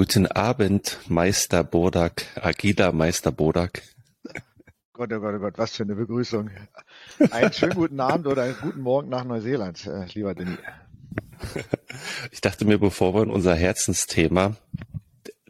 [0.00, 3.82] Guten Abend, Meister Bodak, agiler Meister Bodak.
[4.94, 6.48] Gott, oh Gott, oh Gott, was für eine Begrüßung.
[7.30, 10.56] Einen schönen guten Abend oder einen guten Morgen nach Neuseeland, äh, lieber Denis.
[12.32, 14.56] Ich dachte mir, bevor wir in unser Herzensthema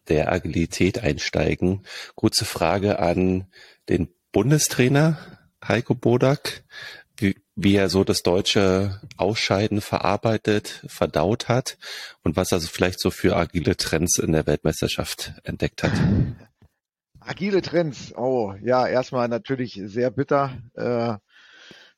[0.09, 1.85] der Agilität einsteigen,
[2.17, 3.47] kurze Frage an
[3.89, 5.17] den Bundestrainer
[5.65, 6.65] Heiko Bodak,
[7.63, 11.79] wie, er so das deutsche Ausscheiden verarbeitet, verdaut hat
[12.23, 15.93] und was er vielleicht so für agile Trends in der Weltmeisterschaft entdeckt hat.
[17.21, 20.59] Agile Trends, oh ja, erstmal natürlich sehr bitter.
[20.75, 21.17] Äh,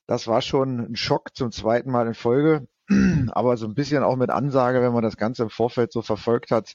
[0.05, 2.67] das war schon ein Schock zum zweiten Mal in Folge,
[3.31, 6.51] aber so ein bisschen auch mit Ansage, wenn man das Ganze im Vorfeld so verfolgt
[6.51, 6.73] hat,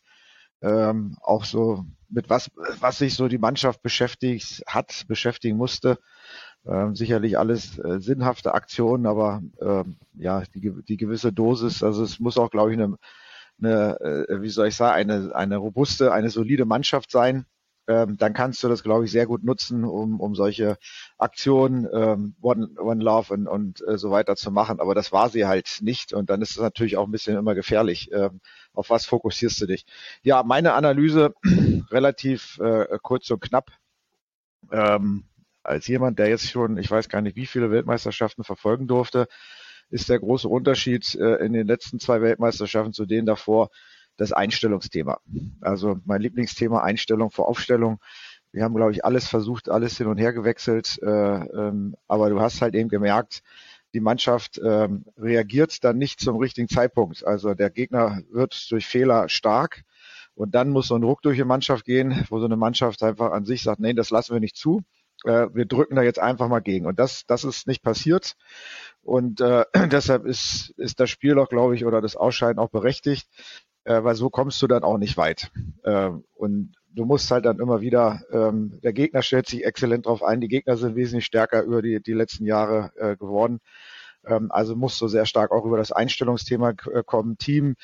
[0.63, 2.51] ähm, auch so mit was,
[2.81, 5.99] was sich so die Mannschaft beschäftigt hat, beschäftigen musste.
[6.69, 12.21] Ähm, sicherlich alles äh, sinnhafte Aktionen, aber ähm, ja, die, die gewisse Dosis, also es
[12.21, 12.99] muss auch, glaube ich, eine,
[13.63, 17.47] eine äh, wie soll ich sagen, eine, eine robuste, eine solide Mannschaft sein.
[17.89, 20.77] Ähm, dann kannst du das, glaube ich, sehr gut nutzen, um, um solche
[21.17, 24.79] Aktionen, ähm, One, One Love und, und äh, so weiter zu machen.
[24.79, 26.13] Aber das war sie halt nicht.
[26.13, 28.11] Und dann ist es natürlich auch ein bisschen immer gefährlich.
[28.13, 28.41] Ähm,
[28.75, 29.87] auf was fokussierst du dich?
[30.23, 31.33] Ja, meine Analyse
[31.91, 33.71] relativ äh, kurz und knapp.
[34.71, 35.25] Ähm,
[35.69, 39.29] als jemand, der jetzt schon, ich weiß gar nicht, wie viele Weltmeisterschaften verfolgen durfte,
[39.91, 43.71] ist der große Unterschied äh, in den letzten zwei Weltmeisterschaften zu denen davor
[44.17, 45.21] das Einstellungsthema.
[45.61, 48.01] Also mein Lieblingsthema Einstellung vor Aufstellung.
[48.51, 52.41] Wir haben, glaube ich, alles versucht, alles hin und her gewechselt, äh, ähm, aber du
[52.41, 53.43] hast halt eben gemerkt,
[53.95, 57.25] die Mannschaft ähm, reagiert dann nicht zum richtigen Zeitpunkt.
[57.27, 59.83] Also der Gegner wird durch Fehler stark
[60.35, 63.33] und dann muss so ein Ruck durch die Mannschaft gehen, wo so eine Mannschaft einfach
[63.33, 64.83] an sich sagt, nee, das lassen wir nicht zu
[65.25, 66.87] äh, wir drücken da jetzt einfach mal gegen.
[66.87, 68.37] Und das, das ist nicht passiert.
[69.03, 73.29] Und äh, deshalb ist, ist das Spiel auch, glaube ich, oder das Ausscheiden auch berechtigt,
[73.85, 75.51] äh, weil so kommst du dann auch nicht weit.
[75.83, 80.23] Äh, und du musst halt dann immer wieder, ähm, der Gegner stellt sich exzellent drauf
[80.23, 83.61] ein, die Gegner sind wesentlich stärker über die, die letzten Jahre äh, geworden.
[84.27, 87.77] Ähm, also musst du sehr stark auch über das Einstellungsthema äh, kommen, Team,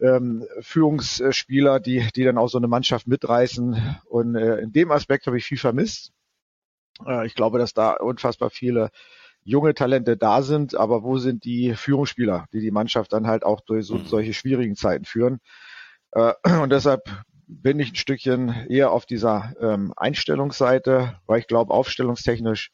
[0.00, 3.98] ähm, Führungsspieler, die, die dann auch so eine Mannschaft mitreißen.
[4.06, 6.12] Und äh, in dem Aspekt habe ich viel vermisst.
[7.06, 8.90] Äh, ich glaube, dass da unfassbar viele
[9.42, 13.60] junge Talente da sind, aber wo sind die Führungsspieler, die die Mannschaft dann halt auch
[13.60, 14.04] durch so, mhm.
[14.04, 15.40] solche schwierigen Zeiten führen?
[16.12, 17.02] Äh, und deshalb
[17.46, 22.70] bin ich ein Stückchen eher auf dieser ähm, Einstellungsseite, weil ich glaube, aufstellungstechnisch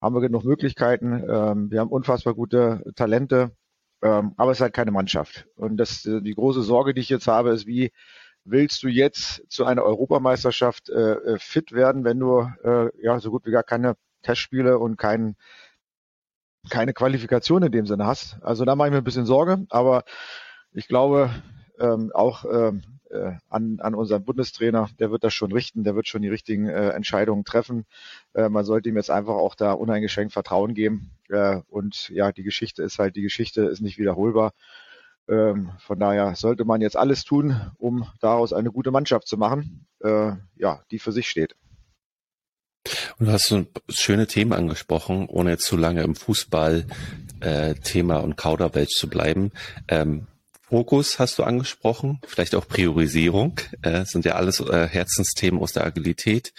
[0.00, 1.24] haben wir genug Möglichkeiten.
[1.28, 3.52] Ähm, wir haben unfassbar gute Talente,
[4.02, 5.46] ähm, aber es ist halt keine Mannschaft.
[5.56, 7.92] Und das, die große Sorge, die ich jetzt habe, ist, wie
[8.50, 13.30] willst du jetzt zu einer Europameisterschaft äh, äh, fit werden, wenn du äh, ja so
[13.30, 15.36] gut wie gar keine Testspiele und kein,
[16.70, 18.38] keine Qualifikation in dem Sinne hast.
[18.42, 20.04] Also da mache ich mir ein bisschen Sorge, aber
[20.72, 21.30] ich glaube
[21.78, 26.08] ähm, auch ähm, äh, an, an unseren Bundestrainer, der wird das schon richten, der wird
[26.08, 27.86] schon die richtigen äh, Entscheidungen treffen.
[28.34, 31.10] Äh, man sollte ihm jetzt einfach auch da uneingeschränkt Vertrauen geben.
[31.28, 34.52] Äh, und ja, die Geschichte ist halt, die Geschichte ist nicht wiederholbar.
[35.28, 39.86] Ähm, von daher sollte man jetzt alles tun, um daraus eine gute Mannschaft zu machen,
[40.00, 41.54] äh, ja, die für sich steht.
[43.18, 48.36] Und du hast so schöne Themen angesprochen, ohne jetzt zu lange im Fußball-Thema äh, und
[48.36, 49.52] Kauderwelsch zu bleiben.
[49.88, 50.26] Ähm,
[50.68, 55.84] Fokus hast du angesprochen, vielleicht auch Priorisierung, äh, sind ja alles äh, Herzensthemen aus der
[55.84, 56.52] Agilität.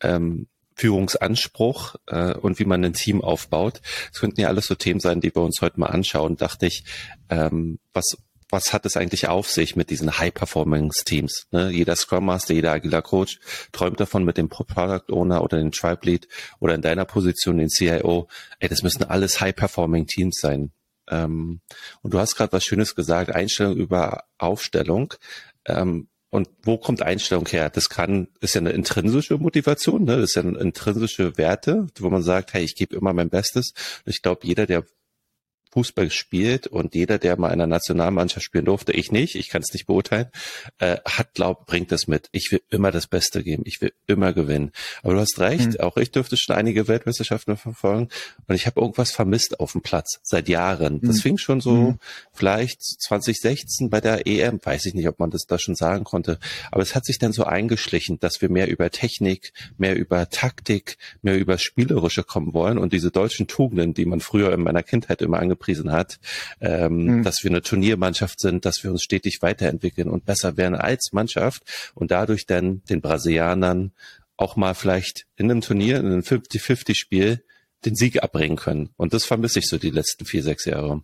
[0.00, 3.80] Ähm, Führungsanspruch äh, und wie man ein Team aufbaut.
[4.10, 6.36] Das könnten ja alles so Themen sein, die wir uns heute mal anschauen.
[6.36, 6.84] Dachte ich,
[7.28, 8.16] ähm, was
[8.50, 11.48] was hat es eigentlich auf sich mit diesen High-Performance-Teams?
[11.50, 11.70] Ne?
[11.70, 13.40] Jeder Scrum Master, jeder agiler Coach
[13.72, 16.28] träumt davon mit dem Product Owner oder dem Tribe Lead
[16.60, 18.28] oder in deiner Position den CIO.
[18.60, 20.70] Ey, das müssen alles High-Performing-Teams sein.
[21.10, 21.60] Ähm,
[22.02, 25.14] und du hast gerade was Schönes gesagt, Einstellung über Aufstellung.
[25.66, 27.70] Ähm, und wo kommt Einstellung her?
[27.70, 30.16] Das kann, ist ja eine intrinsische Motivation, ne?
[30.16, 33.72] das ist ja intrinsische Werte, wo man sagt, hey, ich gebe immer mein Bestes.
[34.04, 34.84] Ich glaube, jeder, der
[35.74, 39.60] Fußball spielt und jeder, der mal in einer Nationalmannschaft spielen durfte, ich nicht, ich kann
[39.60, 40.28] es nicht beurteilen,
[40.78, 42.28] äh, hat glaubt, bringt das mit.
[42.30, 44.70] Ich will immer das Beste geben, ich will immer gewinnen.
[45.02, 45.80] Aber du hast recht, mhm.
[45.80, 48.08] auch ich dürfte schon einige Weltmeisterschaften verfolgen
[48.46, 51.00] und ich habe irgendwas vermisst auf dem Platz seit Jahren.
[51.00, 51.22] Das mhm.
[51.22, 51.98] fing schon so mhm.
[52.32, 56.38] vielleicht 2016 bei der EM, weiß ich nicht, ob man das da schon sagen konnte,
[56.70, 60.98] aber es hat sich dann so eingeschlichen, dass wir mehr über Technik, mehr über Taktik,
[61.20, 65.20] mehr über Spielerische kommen wollen und diese deutschen Tugenden, die man früher in meiner Kindheit
[65.20, 66.18] immer angepriesen angepriesen hat,
[66.60, 67.22] ähm, mhm.
[67.22, 71.62] dass wir eine Turniermannschaft sind, dass wir uns stetig weiterentwickeln und besser werden als Mannschaft
[71.94, 73.92] und dadurch dann den Brasilianern
[74.36, 77.44] auch mal vielleicht in einem Turnier, in einem 50-50-Spiel
[77.84, 78.90] den Sieg abbringen können.
[78.96, 81.02] Und das vermisse ich so die letzten vier, sechs Jahre.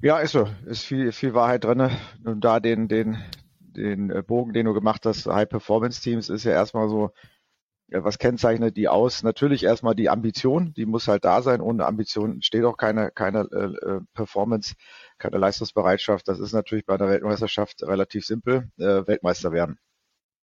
[0.00, 0.48] Ja, ist so.
[0.66, 1.90] Ist viel, viel Wahrheit drin.
[2.24, 3.18] Und da den, den,
[3.60, 7.10] den äh, Bogen, den du gemacht hast, High-Performance-Teams, ist ja erstmal so,
[7.94, 9.22] was kennzeichnet die aus?
[9.22, 11.60] Natürlich erstmal die Ambition, die muss halt da sein.
[11.60, 14.74] Ohne Ambition steht auch keine, keine äh, äh, Performance,
[15.18, 16.26] keine Leistungsbereitschaft.
[16.28, 19.78] Das ist natürlich bei einer Weltmeisterschaft relativ simpel, äh, Weltmeister werden.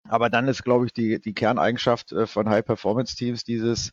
[0.08, 3.92] Aber dann ist, glaube ich, die, die Kerneigenschaft äh, von High-Performance-Teams dieses,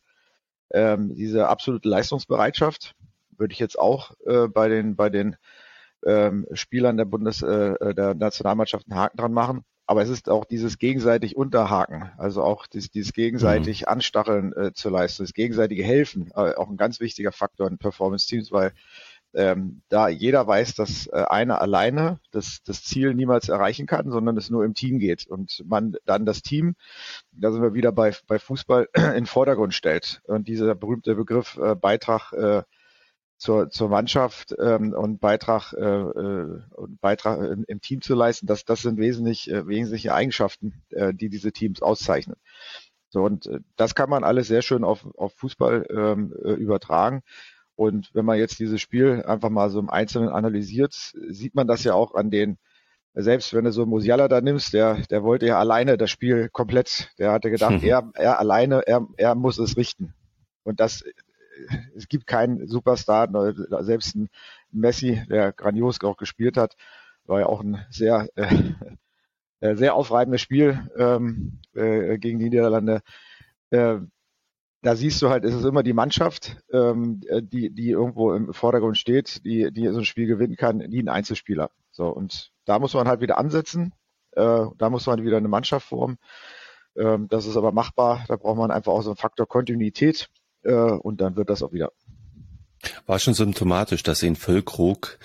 [0.70, 2.94] ähm, diese absolute Leistungsbereitschaft.
[3.36, 5.36] Würde ich jetzt auch äh, bei den, bei den
[6.04, 9.64] ähm, Spielern der Bundes, äh, äh der Nationalmannschaft einen Haken dran machen.
[9.92, 13.88] Aber es ist auch dieses gegenseitig Unterhaken, also auch dieses, dieses gegenseitig mhm.
[13.88, 18.52] Anstacheln äh, zur Leistung, das gegenseitige Helfen, äh, auch ein ganz wichtiger Faktor in Performance-Teams,
[18.52, 18.72] weil
[19.34, 24.38] ähm, da jeder weiß, dass äh, einer alleine das, das Ziel niemals erreichen kann, sondern
[24.38, 26.74] es nur im Team geht und man dann das Team,
[27.30, 30.22] da sind wir wieder bei, bei Fußball, in Vordergrund stellt.
[30.24, 32.62] Und dieser berühmte Begriff äh, Beitrag äh,
[33.42, 36.60] zur, zur Mannschaft ähm, und Beitrag, äh, äh,
[37.00, 41.28] Beitrag im, im Team zu leisten, das, das sind wesentlich, äh, wesentliche Eigenschaften, äh, die
[41.28, 42.36] diese Teams auszeichnen.
[43.08, 47.22] So, und äh, das kann man alles sehr schön auf, auf Fußball ähm, äh, übertragen.
[47.74, 51.82] Und wenn man jetzt dieses Spiel einfach mal so im Einzelnen analysiert, sieht man das
[51.82, 52.58] ja auch an den,
[53.12, 57.10] selbst wenn du so Musiala da nimmst, der, der wollte ja alleine das Spiel komplett,
[57.18, 60.14] der hatte gedacht, er, er alleine, er, er muss es richten.
[60.62, 61.02] Und das
[61.94, 63.28] es gibt keinen Superstar,
[63.82, 64.28] selbst ein
[64.70, 66.76] Messi, der grandios auch gespielt hat,
[67.24, 68.72] war ja auch ein sehr, äh,
[69.60, 73.02] äh, sehr aufreibendes Spiel ähm, äh, gegen die Niederlande.
[73.70, 73.98] Äh,
[74.82, 78.98] da siehst du halt, es ist immer die Mannschaft, ähm, die, die irgendwo im Vordergrund
[78.98, 81.70] steht, die, die so ein Spiel gewinnen kann, nie ein Einzelspieler.
[81.92, 83.94] So, und da muss man halt wieder ansetzen.
[84.32, 86.18] Äh, da muss man wieder eine Mannschaft formen.
[86.96, 88.24] Ähm, das ist aber machbar.
[88.26, 90.28] Da braucht man einfach auch so einen Faktor Kontinuität
[90.62, 91.92] äh, und dann wird das auch wieder.
[93.06, 95.18] War schon symptomatisch, dass ihn Füllkrug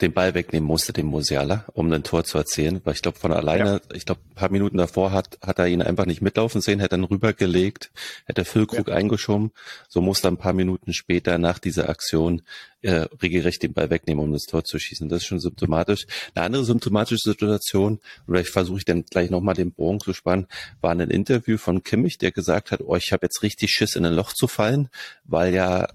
[0.00, 3.32] den Ball wegnehmen musste, dem Musiala, um ein Tor zu erzielen, weil ich glaube von
[3.32, 3.94] alleine, ja.
[3.94, 6.96] ich glaube ein paar Minuten davor hat, hat er ihn einfach nicht mitlaufen sehen, hätte
[6.96, 7.90] dann rübergelegt,
[8.26, 8.94] hätte Füllkrug ja.
[8.94, 9.52] eingeschoben,
[9.88, 12.42] so musste er ein paar Minuten später nach dieser Aktion
[12.82, 15.08] äh, regelrecht den Ball wegnehmen, um das Tor zu schießen.
[15.08, 16.06] Das ist schon symptomatisch.
[16.34, 17.98] Eine andere symptomatische Situation,
[18.28, 20.46] oder ich versuche ich dann gleich nochmal den Bogen zu spannen,
[20.80, 24.04] war ein Interview von Kimmich, der gesagt hat, oh, ich habe jetzt richtig Schiss in
[24.04, 24.88] ein Loch zu fallen,
[25.24, 25.88] weil ja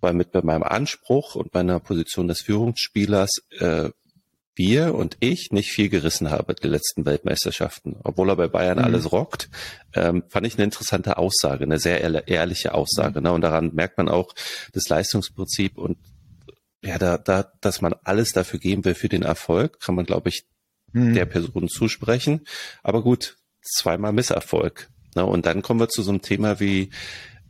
[0.00, 3.90] weil mit bei meinem Anspruch und meiner Position des Führungsspielers äh,
[4.54, 8.84] wir und ich nicht viel gerissen habe die letzten Weltmeisterschaften, obwohl er bei Bayern mhm.
[8.84, 9.48] alles rockt,
[9.94, 13.20] ähm, fand ich eine interessante Aussage, eine sehr ehrliche Aussage.
[13.20, 13.24] Mhm.
[13.24, 13.32] Ne?
[13.32, 14.34] Und daran merkt man auch
[14.72, 15.96] das Leistungsprinzip und
[16.82, 20.30] ja, da, da, dass man alles dafür geben will für den Erfolg, kann man, glaube
[20.30, 20.44] ich,
[20.92, 21.14] mhm.
[21.14, 22.46] der Person zusprechen.
[22.82, 24.90] Aber gut, zweimal Misserfolg.
[25.14, 25.24] Ne?
[25.24, 26.90] Und dann kommen wir zu so einem Thema wie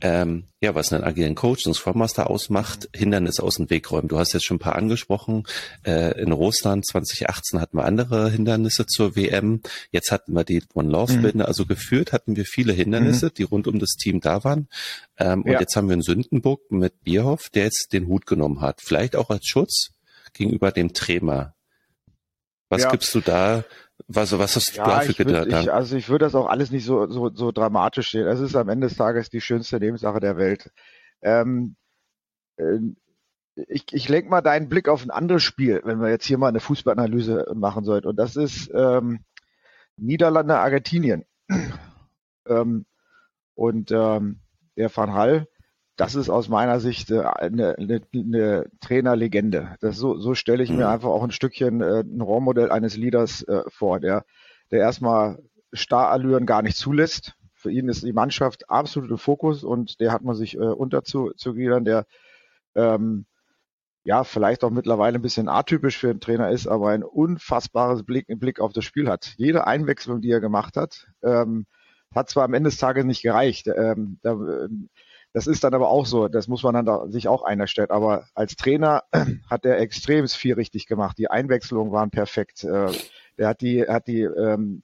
[0.02, 4.08] ähm, ja, was einen agilen Coach, einen Scrum Master ausmacht, Hindernisse aus dem Weg räumen.
[4.08, 5.44] Du hast jetzt schon ein paar angesprochen.
[5.84, 9.60] Äh, in Russland 2018 hatten wir andere Hindernisse zur WM.
[9.90, 11.22] Jetzt hatten wir die One Love mhm.
[11.22, 11.48] Binde.
[11.48, 13.34] Also geführt hatten wir viele Hindernisse, mhm.
[13.36, 14.68] die rund um das Team da waren.
[15.18, 15.54] Ähm, ja.
[15.54, 18.80] Und jetzt haben wir einen Sündenbock mit Bierhoff, der jetzt den Hut genommen hat.
[18.82, 19.90] Vielleicht auch als Schutz
[20.32, 21.54] gegenüber dem Trainer.
[22.68, 22.90] Was ja.
[22.90, 23.64] gibst du da
[24.12, 25.46] was, was hast ja, du dafür gedacht?
[25.62, 28.26] Ich, also ich würde das auch alles nicht so, so, so dramatisch sehen.
[28.26, 30.72] Es ist am Ende des Tages die schönste Nebensache der Welt.
[31.22, 31.76] Ähm,
[32.56, 32.78] äh,
[33.68, 36.48] ich, ich lenke mal deinen Blick auf ein anderes Spiel, wenn wir jetzt hier mal
[36.48, 38.08] eine Fußballanalyse machen sollten.
[38.08, 39.20] Und das ist ähm,
[39.96, 41.24] Niederlande, Argentinien.
[42.46, 42.86] ähm,
[43.54, 44.40] und ähm,
[44.76, 45.46] der Van Hall
[46.00, 49.76] das ist aus meiner Sicht äh, eine, eine, eine Trainerlegende.
[49.80, 50.76] Das so, so stelle ich mhm.
[50.76, 54.24] mir einfach auch ein Stückchen äh, ein Rohrmodell eines Leaders äh, vor, der,
[54.70, 55.42] der erstmal
[55.74, 57.34] Starallüren gar nicht zulässt.
[57.52, 61.84] Für ihn ist die Mannschaft absolut im Fokus und der hat man sich äh, unterzugliedern,
[61.84, 62.06] der
[62.74, 63.26] ähm,
[64.02, 68.24] ja, vielleicht auch mittlerweile ein bisschen atypisch für einen Trainer ist, aber ein unfassbares Blick,
[68.26, 69.34] Blick auf das Spiel hat.
[69.36, 71.66] Jede Einwechslung, die er gemacht hat, ähm,
[72.14, 73.66] hat zwar am Ende des Tages nicht gereicht.
[73.66, 74.88] Ähm, da, ähm,
[75.32, 77.90] das ist dann aber auch so, das muss man dann da sich auch einstellen.
[77.90, 79.04] Aber als Trainer
[79.50, 81.18] hat er extrem viel richtig gemacht.
[81.18, 82.64] Die Einwechslungen waren perfekt.
[82.64, 82.92] Äh,
[83.36, 84.82] er hat die, hat die, ähm,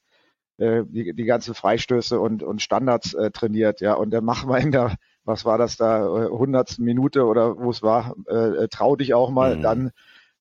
[0.58, 3.94] äh, die, die ganzen Freistöße und, und Standards äh, trainiert, ja.
[3.94, 7.82] Und dann machen wir in der, was war das da, hundertsten Minute oder wo es
[7.82, 9.62] war, äh, trau dich auch mal, mhm.
[9.62, 9.90] dann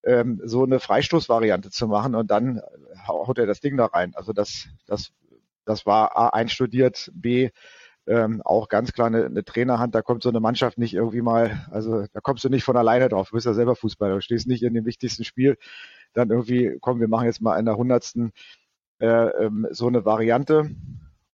[0.04, 2.62] ähm, so eine Freistoßvariante zu machen und dann
[3.08, 4.14] haut er das Ding da rein.
[4.16, 5.12] Also das, das,
[5.66, 7.50] das war A einstudiert, B
[8.08, 11.66] ähm, auch ganz klar eine, eine Trainerhand, da kommt so eine Mannschaft nicht irgendwie mal,
[11.72, 14.48] also da kommst du nicht von alleine drauf, du bist ja selber Fußballer, du stehst
[14.48, 15.58] nicht in dem wichtigsten Spiel,
[16.14, 18.32] dann irgendwie, komm, wir machen jetzt mal in der hundertsten
[19.00, 20.70] äh, ähm, so eine Variante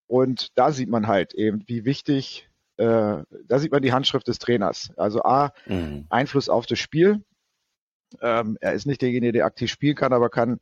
[0.07, 4.39] und da sieht man halt eben, wie wichtig, äh, da sieht man die Handschrift des
[4.39, 4.91] Trainers.
[4.97, 6.05] Also A, mhm.
[6.09, 7.23] Einfluss auf das Spiel,
[8.21, 10.59] ähm, er ist nicht derjenige, der aktiv spielen kann, aber kann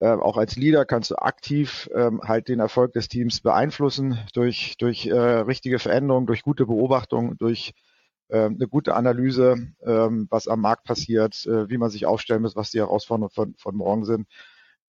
[0.00, 4.76] äh, auch als Leader kannst du aktiv ähm, halt den Erfolg des Teams beeinflussen durch,
[4.78, 7.74] durch äh, richtige Veränderungen, durch gute Beobachtung, durch
[8.28, 12.56] äh, eine gute Analyse, ähm, was am Markt passiert, äh, wie man sich aufstellen muss,
[12.56, 14.28] was die Herausforderungen von, von morgen sind.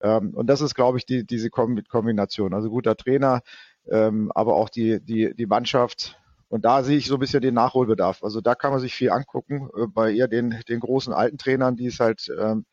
[0.02, 2.54] Ähm, und das ist, glaube ich, die, diese Kombination.
[2.54, 3.42] Also guter Trainer,
[3.90, 6.20] ähm, aber auch die, die, die Mannschaft.
[6.50, 8.24] Und da sehe ich so ein bisschen den Nachholbedarf.
[8.24, 11.76] Also da kann man sich viel angucken äh, bei eher den, den großen alten Trainern,
[11.76, 12.66] die es halt ähm,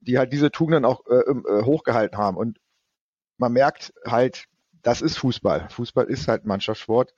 [0.00, 2.36] die halt diese Tugenden auch äh, äh, hochgehalten haben.
[2.36, 2.58] Und
[3.38, 4.46] man merkt halt,
[4.82, 5.68] das ist Fußball.
[5.70, 7.14] Fußball ist halt Mannschaftssport.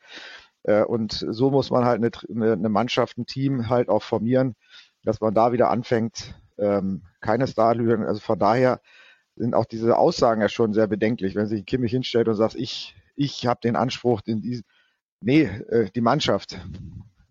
[0.65, 4.55] Äh, und so muss man halt eine, eine Mannschaft, ein Team halt auch formieren,
[5.03, 8.05] dass man da wieder anfängt, ähm, keine Starlügen.
[8.05, 8.81] Also von daher
[9.37, 12.97] sind auch diese Aussagen ja schon sehr bedenklich, wenn sich Kimmich hinstellt und sagt, ich,
[13.17, 14.63] ich habe den Anspruch, in diese,
[15.21, 16.59] nee, äh, die Mannschaft.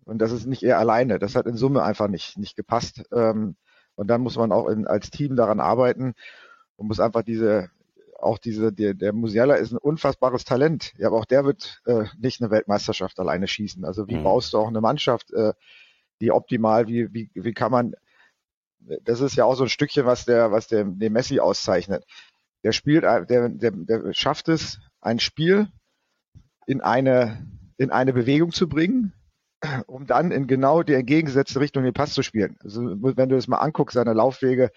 [0.04, 1.18] Und das ist nicht er alleine.
[1.18, 3.04] Das hat in Summe einfach nicht, nicht gepasst.
[3.12, 3.56] Ähm,
[3.96, 6.14] und dann muss man auch in, als Team daran arbeiten
[6.76, 7.70] und muss einfach diese,
[8.20, 10.92] auch diese, der, der Musiala ist ein unfassbares Talent.
[10.96, 13.84] Ja, aber auch der wird äh, nicht eine Weltmeisterschaft alleine schießen.
[13.84, 14.24] Also wie mhm.
[14.24, 15.52] baust du auch eine Mannschaft, äh,
[16.20, 17.94] die optimal, wie, wie, wie kann man,
[19.02, 22.04] das ist ja auch so ein Stückchen, was der, was der, den Messi auszeichnet.
[22.62, 25.68] Der spielt, der, der, der schafft es, ein Spiel
[26.66, 27.46] in eine,
[27.76, 29.12] in eine Bewegung zu bringen,
[29.86, 32.56] um dann in genau die entgegengesetzte Richtung den Pass zu spielen.
[32.62, 34.70] Also wenn du das mal anguckst, seine Laufwege,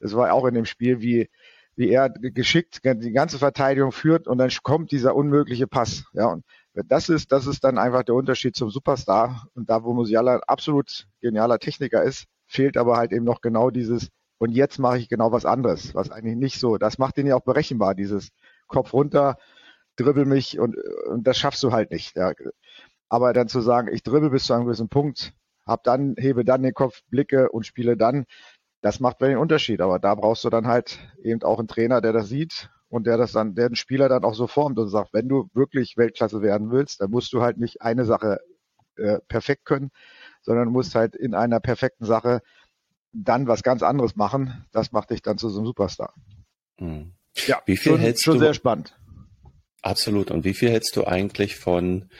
[0.00, 1.28] das war auch in dem Spiel, wie,
[1.76, 6.04] wie er geschickt die ganze Verteidigung führt und dann kommt dieser unmögliche Pass.
[6.12, 9.48] Ja, und das ist, das ist dann einfach der Unterschied zum Superstar.
[9.54, 14.08] Und da, wo Musiala absolut genialer Techniker ist, fehlt aber halt eben noch genau dieses,
[14.38, 17.36] und jetzt mache ich genau was anderes, was eigentlich nicht so, das macht ihn ja
[17.36, 18.30] auch berechenbar, dieses
[18.66, 19.36] Kopf runter,
[19.96, 22.16] dribbel mich und, und das schaffst du halt nicht.
[22.16, 22.32] Ja.
[23.08, 25.32] Aber dann zu sagen, ich dribbel bis zu einem gewissen Punkt,
[25.66, 28.26] hab dann, hebe dann den Kopf, blicke und spiele dann,
[28.80, 29.80] das macht den Unterschied.
[29.80, 33.16] Aber da brauchst du dann halt eben auch einen Trainer, der das sieht und der
[33.16, 36.42] das dann, der den Spieler dann auch so formt und sagt, wenn du wirklich Weltklasse
[36.42, 38.40] werden willst, dann musst du halt nicht eine Sache
[38.96, 39.90] äh, perfekt können,
[40.42, 42.40] sondern musst halt in einer perfekten Sache
[43.12, 44.66] dann was ganz anderes machen.
[44.72, 46.14] Das macht dich dann zu so einem Superstar.
[46.78, 47.12] Hm.
[47.46, 48.40] Ja, wie viel schon, hältst schon du?
[48.40, 48.96] sehr spannend.
[49.82, 50.30] Absolut.
[50.30, 52.10] Und wie viel hältst du eigentlich von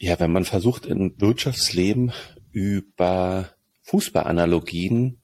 [0.00, 2.12] ja, wenn man versucht, im Wirtschaftsleben
[2.52, 3.50] über
[3.82, 5.20] Fußballanalogien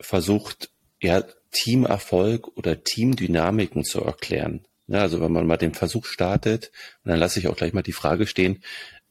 [0.00, 0.70] versucht,
[1.02, 4.64] ja, Teamerfolg oder Teamdynamiken zu erklären.
[4.86, 6.70] Ja, also wenn man mal den Versuch startet,
[7.02, 8.62] und dann lasse ich auch gleich mal die Frage stehen,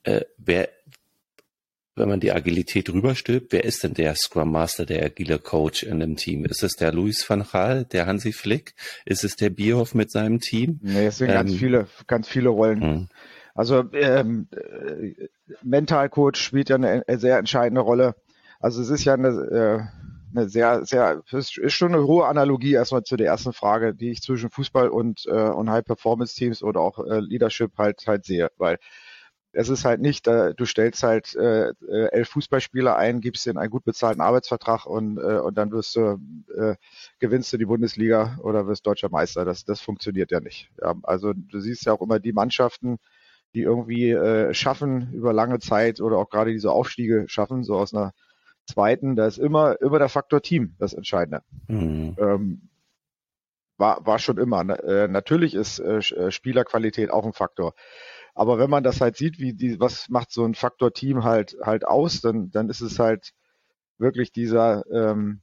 [0.04, 0.70] äh, wer,
[1.96, 6.00] wenn man die Agilität rüberstülpt, wer ist denn der Scrum Master, der agile Coach in
[6.00, 6.46] dem Team?
[6.46, 8.76] Ist es der Luis van Gaal, der Hansi Flick?
[9.04, 10.80] Ist es der Bierhoff mit seinem Team?
[10.82, 12.82] Nee, es sind ähm, ganz viele, ganz viele Rollen.
[12.82, 13.10] Hm.
[13.56, 15.28] Also ähm, äh,
[15.64, 18.16] Mentalcoach spielt ja eine, eine, sehr entscheidende Rolle.
[18.60, 23.04] Also es ist ja eine, äh, eine sehr, sehr, ist schon eine hohe Analogie erstmal
[23.04, 27.22] zu der ersten Frage, die ich zwischen Fußball und, äh, und High-Performance-Teams oder auch äh,
[27.22, 28.78] Leadership halt halt sehe, weil
[29.54, 33.58] es ist halt nicht, äh, du stellst halt äh, äh, elf Fußballspieler ein, gibst ihnen
[33.58, 36.20] einen gut bezahlten Arbeitsvertrag und, äh, und dann wirst du,
[36.58, 36.76] äh,
[37.20, 39.46] gewinnst du die Bundesliga oder wirst deutscher Meister.
[39.46, 40.70] Das, das funktioniert ja nicht.
[40.82, 42.98] Ja, also du siehst ja auch immer die Mannschaften,
[43.56, 47.94] die irgendwie äh, schaffen über lange Zeit oder auch gerade diese Aufstiege schaffen, so aus
[47.94, 48.12] einer
[48.68, 51.42] zweiten, da ist immer, immer der Faktor Team das Entscheidende.
[51.68, 52.16] Mhm.
[52.20, 52.70] Ähm,
[53.78, 54.62] war, war schon immer.
[54.84, 57.74] Äh, natürlich ist äh, äh, Spielerqualität auch ein Faktor.
[58.34, 61.56] Aber wenn man das halt sieht, wie die, was macht so ein Faktor Team halt
[61.64, 63.32] halt aus, dann, dann ist es halt
[63.98, 65.42] wirklich dieser, ähm,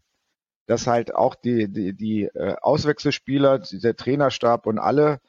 [0.66, 5.20] dass halt auch die, die, die äh, Auswechselspieler, der Trainerstab und alle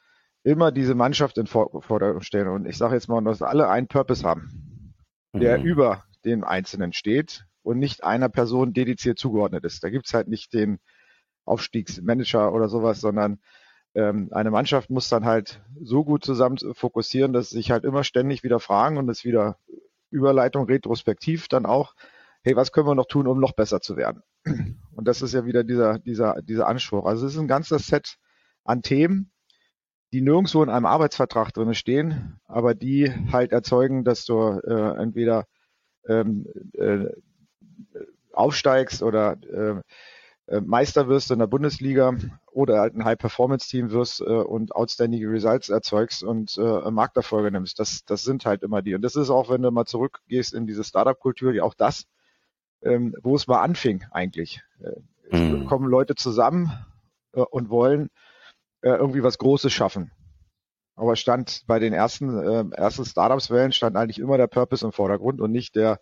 [0.44, 2.50] immer diese Mannschaft in Vordergrund stellen.
[2.50, 4.94] Und ich sage jetzt mal, dass alle einen Purpose haben,
[5.34, 5.66] der mhm.
[5.66, 9.84] über den Einzelnen steht und nicht einer Person dediziert zugeordnet ist.
[9.84, 10.80] Da gibt's halt nicht den
[11.46, 13.40] Aufstiegsmanager oder sowas, sondern
[13.96, 18.04] ähm, eine Mannschaft muss dann halt so gut zusammen fokussieren, dass sie sich halt immer
[18.04, 19.58] ständig wieder fragen und es wieder
[20.10, 21.94] Überleitung retrospektiv dann auch,
[22.44, 24.24] hey, was können wir noch tun, um noch besser zu werden?
[24.96, 27.06] Und das ist ja wieder dieser, dieser, dieser Anspruch.
[27.06, 28.18] Also es ist ein ganzes Set
[28.64, 29.32] an Themen,
[30.14, 35.48] die nirgendwo in einem Arbeitsvertrag drin stehen, aber die halt erzeugen, dass du äh, entweder
[36.08, 37.08] ähm, äh,
[38.32, 39.82] aufsteigst oder äh,
[40.46, 42.14] äh, Meister wirst in der Bundesliga
[42.52, 47.80] oder halt ein High-Performance-Team wirst äh, und outstanding Results erzeugst und äh, Markterfolge nimmst.
[47.80, 48.94] Das, das sind halt immer die.
[48.94, 52.06] Und das ist auch, wenn du mal zurückgehst in diese Startup-Kultur, ja auch das,
[52.84, 54.62] ähm, wo es mal anfing eigentlich.
[55.32, 55.66] Mhm.
[55.66, 56.72] kommen Leute zusammen
[57.32, 58.10] und wollen
[58.84, 60.12] äh, irgendwie was Großes schaffen.
[60.96, 65.42] Aber stand bei den ersten, äh, ersten Startups-Wellen stand eigentlich immer der Purpose im Vordergrund
[65.42, 66.00] und nicht der,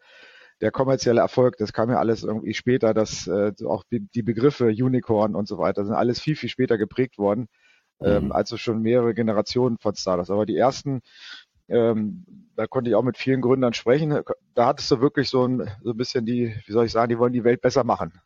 [0.59, 5.35] der kommerzielle Erfolg, das kam ja alles irgendwie später, dass äh, auch die, Begriffe Unicorn
[5.35, 7.47] und so weiter sind alles viel, viel später geprägt worden,
[8.01, 8.31] ähm, mhm.
[8.31, 10.31] also schon mehrere Generationen von Startups.
[10.31, 11.01] Aber die ersten,
[11.69, 14.21] ähm, da konnte ich auch mit vielen Gründern sprechen,
[14.55, 17.19] da hattest du wirklich so ein, so ein bisschen die, wie soll ich sagen, die
[17.19, 18.19] wollen die Welt besser machen.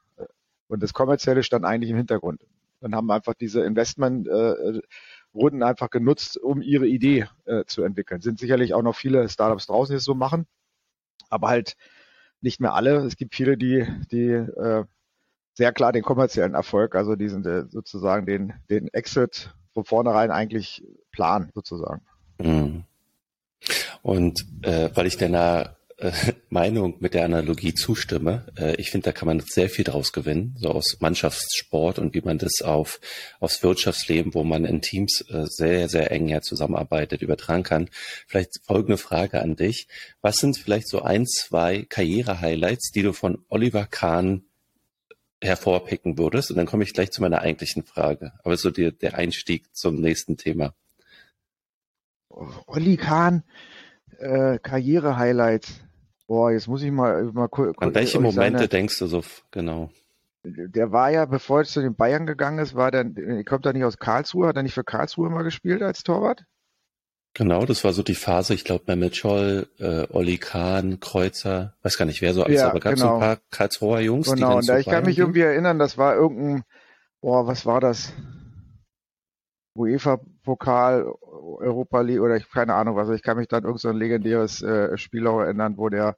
[0.67, 2.41] Und das Kommerzielle stand eigentlich im Hintergrund.
[2.85, 4.79] Dann haben einfach diese Investment äh,
[5.33, 8.21] Runden einfach genutzt, um ihre Idee äh, zu entwickeln.
[8.21, 10.45] Sind sicherlich auch noch viele Startups draußen, die es so machen,
[11.31, 11.77] aber halt
[12.41, 12.97] nicht mehr alle.
[12.97, 14.83] Es gibt viele, die, die äh,
[15.55, 20.85] sehr klar den kommerziellen Erfolg, also diesen äh, sozusagen den, den Exit von vornherein eigentlich
[21.11, 22.03] planen, sozusagen.
[22.37, 22.83] Mhm.
[24.03, 25.84] Und äh, weil ich deiner äh,
[26.49, 28.45] Meinung mit der Analogie zustimme.
[28.57, 32.21] Äh, ich finde, da kann man sehr viel draus gewinnen, so aus Mannschaftssport und wie
[32.21, 32.99] man das auf
[33.39, 37.89] aufs Wirtschaftsleben, wo man in Teams äh, sehr, sehr eng ja zusammenarbeitet, übertragen kann.
[38.27, 39.87] Vielleicht folgende Frage an dich.
[40.21, 44.43] Was sind vielleicht so ein, zwei Karriere-Highlights, die du von Oliver Kahn
[45.41, 46.51] hervorpicken würdest?
[46.51, 48.33] Und dann komme ich gleich zu meiner eigentlichen Frage.
[48.43, 50.73] Aber so die, der Einstieg zum nächsten Thema.
[52.27, 53.43] Olli Kahn,
[54.19, 55.84] äh, Karriere-Highlights.
[56.27, 57.77] Boah, jetzt muss ich mal, mal kurz.
[57.79, 59.91] An welche Momente seine, denkst du so genau?
[60.43, 63.05] Der war ja, bevor er zu den Bayern gegangen ist, war der,
[63.45, 66.45] kommt er nicht aus Karlsruhe, hat er nicht für Karlsruhe mal gespielt als Torwart?
[67.33, 71.97] Genau, das war so die Phase, ich glaube, Mehmet Scholl, äh, Olli Kahn, Kreuzer, weiß
[71.97, 73.15] gar nicht, wer so alles, ja, aber gab es genau.
[73.15, 75.97] ein paar Karlsruher Jungs, genau, die dann und da, ich kann mich irgendwie erinnern, das
[75.97, 76.63] war irgendein,
[77.21, 78.13] boah, was war das?
[80.45, 83.09] UEFA-Pokal, Europa League oder ich keine Ahnung was.
[83.09, 86.17] Ich kann mich dann irgend so ein legendäres äh, Spiel auch erinnern, wo der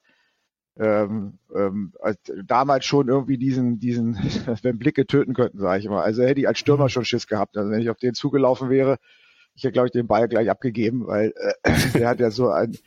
[0.79, 4.15] ähm, ähm, als, damals schon irgendwie diesen, diesen,
[4.61, 6.03] wenn Blicke töten könnten, sage ich mal.
[6.03, 6.89] Also hätte ich als Stürmer mhm.
[6.89, 7.57] schon Schiss gehabt.
[7.57, 8.99] Also wenn ich auf den zugelaufen wäre,
[9.55, 12.77] ich hätte, glaube ich, den Ball gleich abgegeben, weil äh, der hat ja so einen,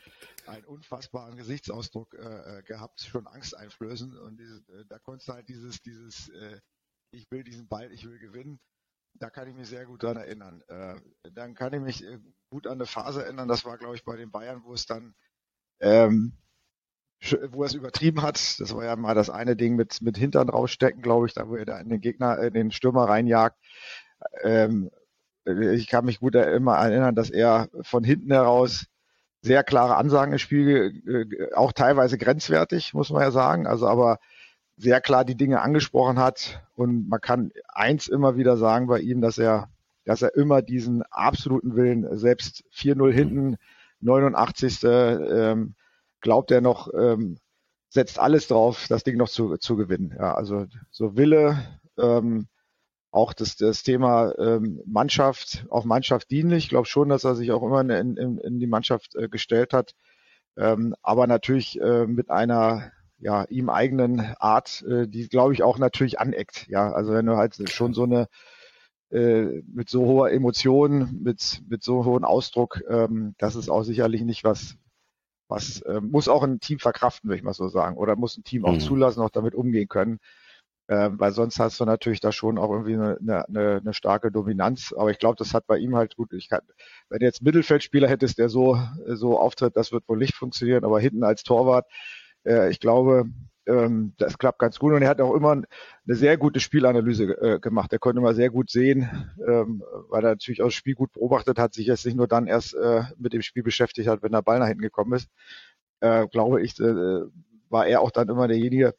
[0.47, 4.17] einen unfassbaren Gesichtsausdruck äh, äh gehabt, schon Angst einflößen.
[4.17, 6.59] Und diese, äh, da konntest du halt dieses, dieses, äh,
[7.11, 8.61] ich will diesen Ball, ich will gewinnen
[9.21, 10.63] da kann ich mich sehr gut dran erinnern.
[10.67, 10.95] Äh,
[11.33, 12.17] dann kann ich mich äh,
[12.49, 15.13] gut an eine Phase erinnern, das war, glaube ich, bei den Bayern, wo es dann,
[15.79, 16.33] ähm,
[17.51, 18.59] wo er es übertrieben hat.
[18.59, 21.55] Das war ja mal das eine Ding mit, mit Hintern rausstecken, glaube ich, da wo
[21.55, 23.57] er da in den Gegner, in den Stürmer reinjagt.
[24.41, 24.89] Ähm,
[25.45, 28.87] ich kann mich gut immer erinnern, dass er von hinten heraus
[29.43, 33.67] sehr klare Ansagen im Spiel, äh, auch teilweise grenzwertig, muss man ja sagen.
[33.67, 34.17] Also aber
[34.81, 36.61] sehr klar die Dinge angesprochen hat.
[36.75, 39.69] Und man kann eins immer wieder sagen bei ihm, dass er,
[40.05, 43.57] dass er immer diesen absoluten Willen, selbst 4-0 hinten,
[43.99, 44.79] 89.
[44.83, 45.75] Ähm,
[46.19, 47.37] glaubt er noch, ähm,
[47.89, 50.15] setzt alles drauf, das Ding noch zu, zu gewinnen.
[50.17, 51.59] Ja, also so Wille,
[51.99, 52.47] ähm,
[53.11, 56.65] auch das, das Thema ähm, Mannschaft, auch Mannschaft dienlich.
[56.65, 59.73] Ich glaube schon, dass er sich auch immer in, in, in die Mannschaft äh, gestellt
[59.73, 59.93] hat.
[60.57, 62.91] Ähm, aber natürlich äh, mit einer
[63.21, 66.67] ja, ihm eigenen Art, äh, die glaube ich auch natürlich aneckt.
[66.67, 68.27] Ja, also wenn du halt schon so eine
[69.11, 74.23] äh, mit so hoher Emotion, mit mit so hohem Ausdruck, ähm, das ist auch sicherlich
[74.23, 74.75] nicht was,
[75.47, 78.43] was äh, muss auch ein Team verkraften, würde ich mal so sagen, oder muss ein
[78.43, 78.79] Team auch mhm.
[78.79, 80.19] zulassen, auch damit umgehen können.
[80.87, 84.93] Äh, weil sonst hast du natürlich da schon auch irgendwie eine, eine, eine starke Dominanz.
[84.97, 86.33] Aber ich glaube, das hat bei ihm halt gut.
[86.33, 86.61] Ich kann,
[87.09, 90.83] wenn du jetzt Mittelfeldspieler hättest, der so so auftritt, das wird wohl nicht funktionieren.
[90.83, 91.85] Aber hinten als Torwart,
[92.45, 93.25] äh, ich glaube,
[93.67, 95.65] ähm, das klappt ganz gut und er hat auch immer eine
[96.07, 97.93] sehr gute Spielanalyse äh, gemacht.
[97.93, 99.09] Er konnte immer sehr gut sehen,
[99.47, 102.47] ähm, weil er natürlich auch das Spiel gut beobachtet hat, sich jetzt nicht nur dann
[102.47, 105.29] erst äh, mit dem Spiel beschäftigt hat, wenn der Ball nach hinten gekommen ist.
[105.99, 107.21] Äh, glaube ich, äh,
[107.69, 108.95] war er auch dann immer derjenige,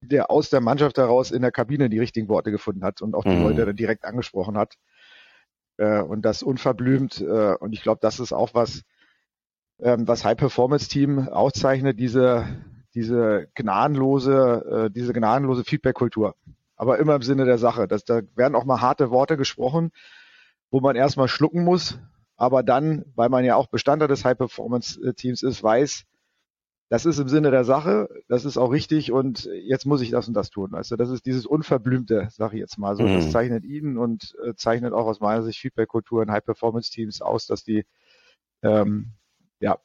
[0.00, 3.24] der aus der Mannschaft heraus in der Kabine die richtigen Worte gefunden hat und auch
[3.24, 3.42] die mhm.
[3.42, 4.74] Leute dann direkt angesprochen hat.
[5.76, 7.20] Äh, und das unverblümt.
[7.20, 8.82] Äh, und ich glaube, das ist auch was,
[9.80, 12.46] ähm, was High-Performance-Team auszeichnet, diese,
[12.94, 16.34] diese gnadenlose, äh, diese gnadenlose Feedback-Kultur.
[16.76, 17.88] Aber immer im Sinne der Sache.
[17.88, 19.90] Dass, da werden auch mal harte Worte gesprochen,
[20.70, 21.98] wo man erstmal schlucken muss,
[22.36, 26.04] aber dann, weil man ja auch Bestandteil des High-Performance-Teams ist, weiß,
[26.90, 30.26] das ist im Sinne der Sache, das ist auch richtig und jetzt muss ich das
[30.26, 30.74] und das tun.
[30.74, 33.02] Also das ist dieses Unverblümte, sage ich jetzt mal so.
[33.02, 33.14] Mhm.
[33.14, 37.62] Das zeichnet ihn und äh, zeichnet auch aus meiner Sicht Feedback-Kultur in High-Performance-Teams aus, dass
[37.62, 37.84] die
[38.62, 39.12] ähm,
[39.60, 39.78] ja,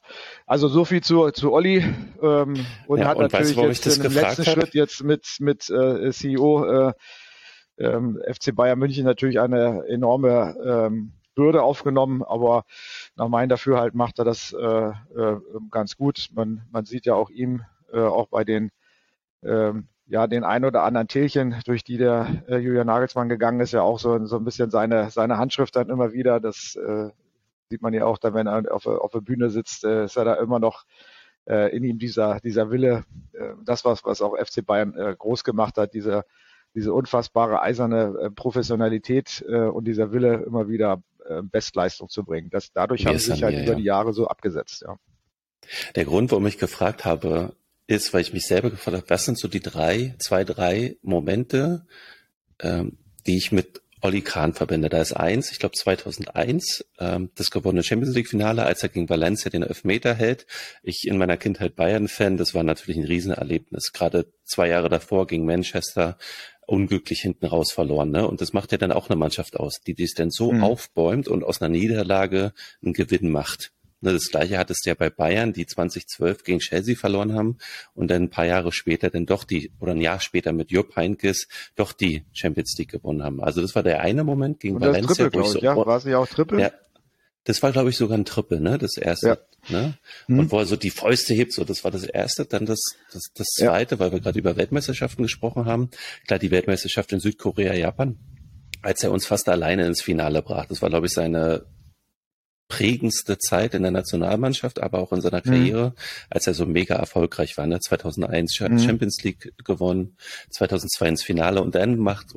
[0.45, 1.83] also so viel zu, zu Olli
[2.21, 4.53] ähm, und ja, hat und natürlich weißt, jetzt im letzten hab?
[4.53, 6.93] Schritt jetzt mit, mit äh, CEO äh,
[7.79, 12.65] ähm, FC Bayern München natürlich eine enorme ähm, Bürde aufgenommen, aber
[13.15, 15.39] nach meinem Dafürhalt macht er das äh, äh,
[15.71, 16.29] ganz gut.
[16.33, 18.69] Man, man sieht ja auch ihm äh, auch bei den
[19.43, 23.71] ähm, ja den ein oder anderen Tälchen, durch die der äh, Julian Nagelsmann gegangen ist,
[23.71, 26.39] ja auch so, so ein bisschen seine seine Handschrift dann immer wieder.
[26.39, 27.09] Das äh,
[27.73, 30.25] sieht man ja auch dann, wenn er auf, auf der Bühne sitzt, äh, ist er
[30.25, 30.85] da immer noch
[31.49, 35.77] äh, in ihm dieser, dieser Wille, äh, das was, was auch FC Bayern groß gemacht
[35.77, 36.23] hat, dieser,
[36.75, 41.03] diese unfassbare eiserne Professionalität und dieser Wille immer wieder
[41.43, 42.49] Bestleistung zu bringen.
[42.49, 43.77] Das, dadurch haben sie sich halt wir, über ja.
[43.77, 44.83] die Jahre so abgesetzt.
[44.85, 44.97] Ja.
[45.95, 47.55] Der Grund, warum ich gefragt habe,
[47.85, 51.85] ist, weil ich mich selber gefragt habe, was sind so die drei, zwei, drei Momente,
[52.59, 54.89] ähm, die ich mit Olli Kahn verbinde.
[54.89, 59.07] Da ist eins, ich glaube 2001, ähm, das gewonnene Champions League Finale, als er gegen
[59.07, 60.45] Valencia den Elfmeter hält.
[60.83, 63.93] Ich in meiner Kindheit Bayern-Fan, das war natürlich ein Riesenerlebnis.
[63.93, 66.17] Gerade zwei Jahre davor gegen Manchester
[66.67, 68.11] unglücklich hinten raus verloren.
[68.11, 68.27] Ne?
[68.27, 70.63] Und das macht ja dann auch eine Mannschaft aus, die dies dann so mhm.
[70.63, 73.71] aufbäumt und aus einer Niederlage einen Gewinn macht.
[74.03, 77.57] Ne, das gleiche hat es ja bei Bayern, die 2012 gegen Chelsea verloren haben
[77.95, 80.97] und dann ein paar Jahre später dann doch die, oder ein Jahr später mit Jupp
[80.97, 83.41] Heynckes doch die Champions League gewonnen haben.
[83.41, 85.29] Also das war der eine Moment gegen und Valencia.
[85.29, 86.59] Triple, ich so, ja, war es nicht auch Triple?
[86.59, 86.71] Ja,
[87.45, 88.77] das war, glaube ich, sogar ein Triple, ne?
[88.77, 89.27] Das erste.
[89.27, 89.37] Ja.
[89.69, 89.97] Ne?
[90.27, 90.39] Mhm.
[90.39, 92.81] Und wo er so die Fäuste hebt, so das war das erste, dann das,
[93.13, 93.99] das, das zweite, ja.
[93.99, 95.89] weil wir gerade über Weltmeisterschaften gesprochen haben.
[96.27, 98.17] Klar, die Weltmeisterschaft in Südkorea, Japan,
[98.81, 100.65] als er uns fast alleine ins Finale brach.
[100.65, 101.65] Das war, glaube ich, seine
[102.67, 105.49] prägendste Zeit in der Nationalmannschaft, aber auch in seiner mhm.
[105.49, 105.93] Karriere, mhm.
[106.29, 107.67] als er so mega erfolgreich war.
[107.67, 107.79] Ne?
[107.79, 108.79] 2001 mhm.
[108.79, 110.17] Champions League gewonnen,
[110.51, 112.33] 2002 ins Finale und dann macht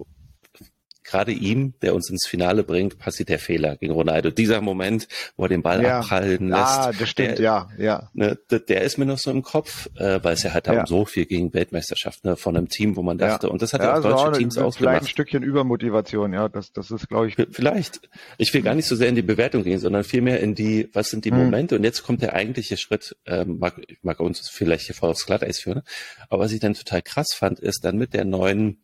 [1.17, 4.31] gerade ihm, der uns ins Finale bringt, passiert der Fehler gegen Ronaldo.
[4.31, 6.01] Dieser Moment, wo er den Ball ja.
[6.01, 6.61] abprallen lässt.
[6.61, 8.11] Ah, das stimmt, der, ja, ja.
[8.13, 10.87] Ne, der ist mir noch so im Kopf, äh, weil es ja halt ja.
[10.87, 13.53] so viel gegen Weltmeisterschaft ne, von einem Team, wo man dachte, ja.
[13.53, 15.01] und das hat ja, auch deutsche auch Teams auch gemacht.
[15.01, 17.37] ein Stückchen Übermotivation, ja, das, das ist, glaube ich.
[17.51, 18.01] Vielleicht.
[18.37, 21.09] Ich will gar nicht so sehr in die Bewertung gehen, sondern vielmehr in die, was
[21.09, 21.39] sind die hm.
[21.39, 21.77] Momente?
[21.77, 25.61] Und jetzt kommt der eigentliche Schritt, ähm, mag, mag uns vielleicht hier voll aufs Glatteis
[25.61, 25.81] führen,
[26.29, 28.83] aber was ich dann total krass fand, ist dann mit der neuen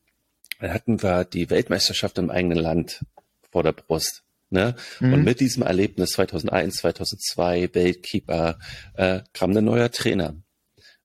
[0.62, 3.04] dann hatten wir die Weltmeisterschaft im eigenen Land
[3.50, 4.22] vor der Brust.
[4.48, 4.76] Ne?
[5.00, 5.12] Mhm.
[5.12, 8.60] Und mit diesem Erlebnis 2001, 2002, Weltkeeper,
[8.94, 10.36] äh, kam ein neuer Trainer.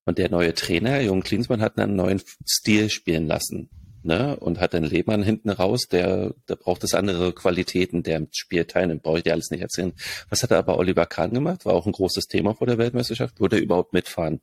[0.05, 3.69] Und der neue Trainer, Jürgen Klinsmann, hat einen neuen Stil spielen lassen.
[4.03, 4.37] Ne?
[4.37, 8.65] Und hat einen Lehmann hinten raus, der, der braucht es andere Qualitäten, der im Spiel
[8.65, 9.93] teilnimmt, brauche ich dir alles nicht erzählen.
[10.29, 11.65] Was hat aber Oliver Kahn gemacht?
[11.65, 13.39] War auch ein großes Thema vor der Weltmeisterschaft.
[13.39, 14.39] Würde er überhaupt mitfahren?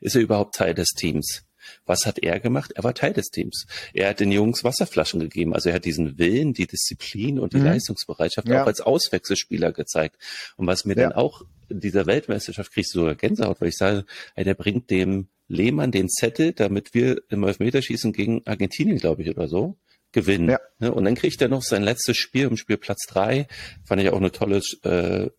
[0.00, 1.45] Ist er überhaupt Teil des Teams?
[1.84, 2.72] Was hat er gemacht?
[2.74, 3.66] Er war Teil des Teams.
[3.92, 5.54] Er hat den Jungs Wasserflaschen gegeben.
[5.54, 7.64] Also er hat diesen Willen, die Disziplin und die mhm.
[7.64, 8.62] Leistungsbereitschaft ja.
[8.62, 10.16] auch als Auswechselspieler gezeigt.
[10.56, 11.04] Und was mir ja.
[11.04, 14.90] dann auch in dieser Weltmeisterschaft kriegst du sogar Gänsehaut, weil ich sage, ey, der bringt
[14.90, 19.76] dem Lehmann den Zettel, damit wir im Elfmeterschießen gegen Argentinien, glaube ich, oder so,
[20.12, 20.50] gewinnen.
[20.50, 20.60] Ja.
[20.78, 20.92] Ne?
[20.92, 23.46] Und dann kriegt er noch sein letztes Spiel im Spiel Platz drei.
[23.84, 25.30] Fand ich auch eine tolle äh,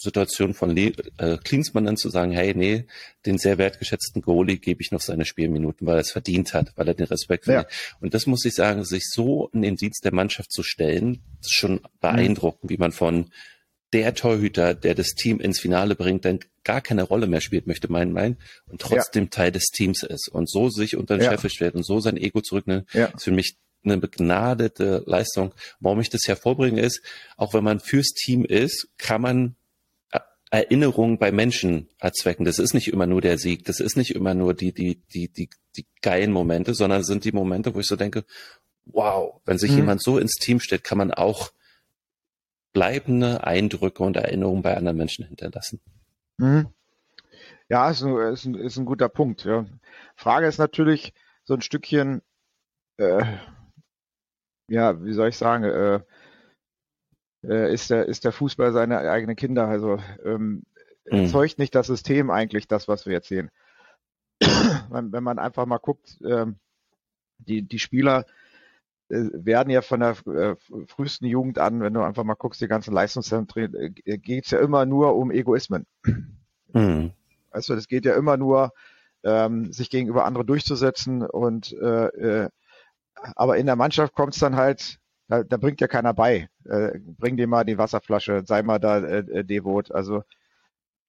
[0.00, 2.86] Situation von Le äh, Klinsmann dann zu sagen, hey, nee,
[3.26, 6.88] den sehr wertgeschätzten Goalie gebe ich noch seine Spielminuten, weil er es verdient hat, weil
[6.88, 7.62] er den Respekt ja.
[7.62, 7.96] verdient.
[8.00, 11.54] Und das muss ich sagen, sich so in den Dienst der Mannschaft zu stellen, ist
[11.54, 12.68] schon beeindruckend, mhm.
[12.70, 13.30] wie man von
[13.92, 17.90] der Torhüter, der das Team ins Finale bringt, dann gar keine Rolle mehr spielt, möchte
[17.90, 18.36] mein meinen,
[18.68, 19.30] und trotzdem ja.
[19.30, 21.32] Teil des Teams ist und so sich unter den ja.
[21.32, 23.06] Chef stellt und so sein Ego zurücknimmt, ja.
[23.06, 25.54] ist für mich eine begnadete Leistung.
[25.80, 27.02] Warum ich das hervorbringe ist,
[27.36, 29.56] auch wenn man fürs Team ist, kann man
[30.50, 32.44] Erinnerung bei Menschen erzwecken.
[32.44, 35.28] Das ist nicht immer nur der Sieg, das ist nicht immer nur die, die, die,
[35.28, 38.24] die, die geilen Momente, sondern sind die Momente, wo ich so denke,
[38.84, 39.78] wow, wenn sich mhm.
[39.78, 41.52] jemand so ins Team stellt, kann man auch
[42.72, 45.80] bleibende Eindrücke und Erinnerungen bei anderen Menschen hinterlassen.
[46.38, 46.68] Mhm.
[47.68, 49.44] Ja, ist ein, ist, ein, ist ein guter Punkt.
[49.44, 49.66] Ja.
[50.16, 52.22] Frage ist natürlich so ein Stückchen,
[52.96, 53.24] äh,
[54.68, 56.00] ja, wie soll ich sagen, äh,
[57.44, 59.68] äh, ist, der, ist der Fußball seine eigenen Kinder.
[59.68, 60.62] Also ähm,
[61.10, 61.24] mhm.
[61.24, 63.50] erzeugt nicht das System eigentlich das, was wir jetzt sehen.
[64.90, 66.56] Wenn man einfach mal guckt, ähm,
[67.38, 68.26] die, die Spieler
[69.08, 72.68] äh, werden ja von der äh, frühesten Jugend an, wenn du einfach mal guckst, die
[72.68, 73.74] ganzen Leistungszentren,
[74.04, 75.86] äh, geht's ja immer nur um Egoismen.
[76.72, 77.12] Mhm.
[77.50, 78.72] Also das geht ja immer nur,
[79.24, 82.48] ähm, sich gegenüber anderen durchzusetzen und äh, äh,
[83.14, 84.99] aber in der Mannschaft kommt es dann halt
[85.30, 86.48] da, da bringt ja keiner bei.
[86.64, 89.92] Äh, bring dir mal die Wasserflasche, sei mal da äh, äh, devot.
[89.92, 90.24] Also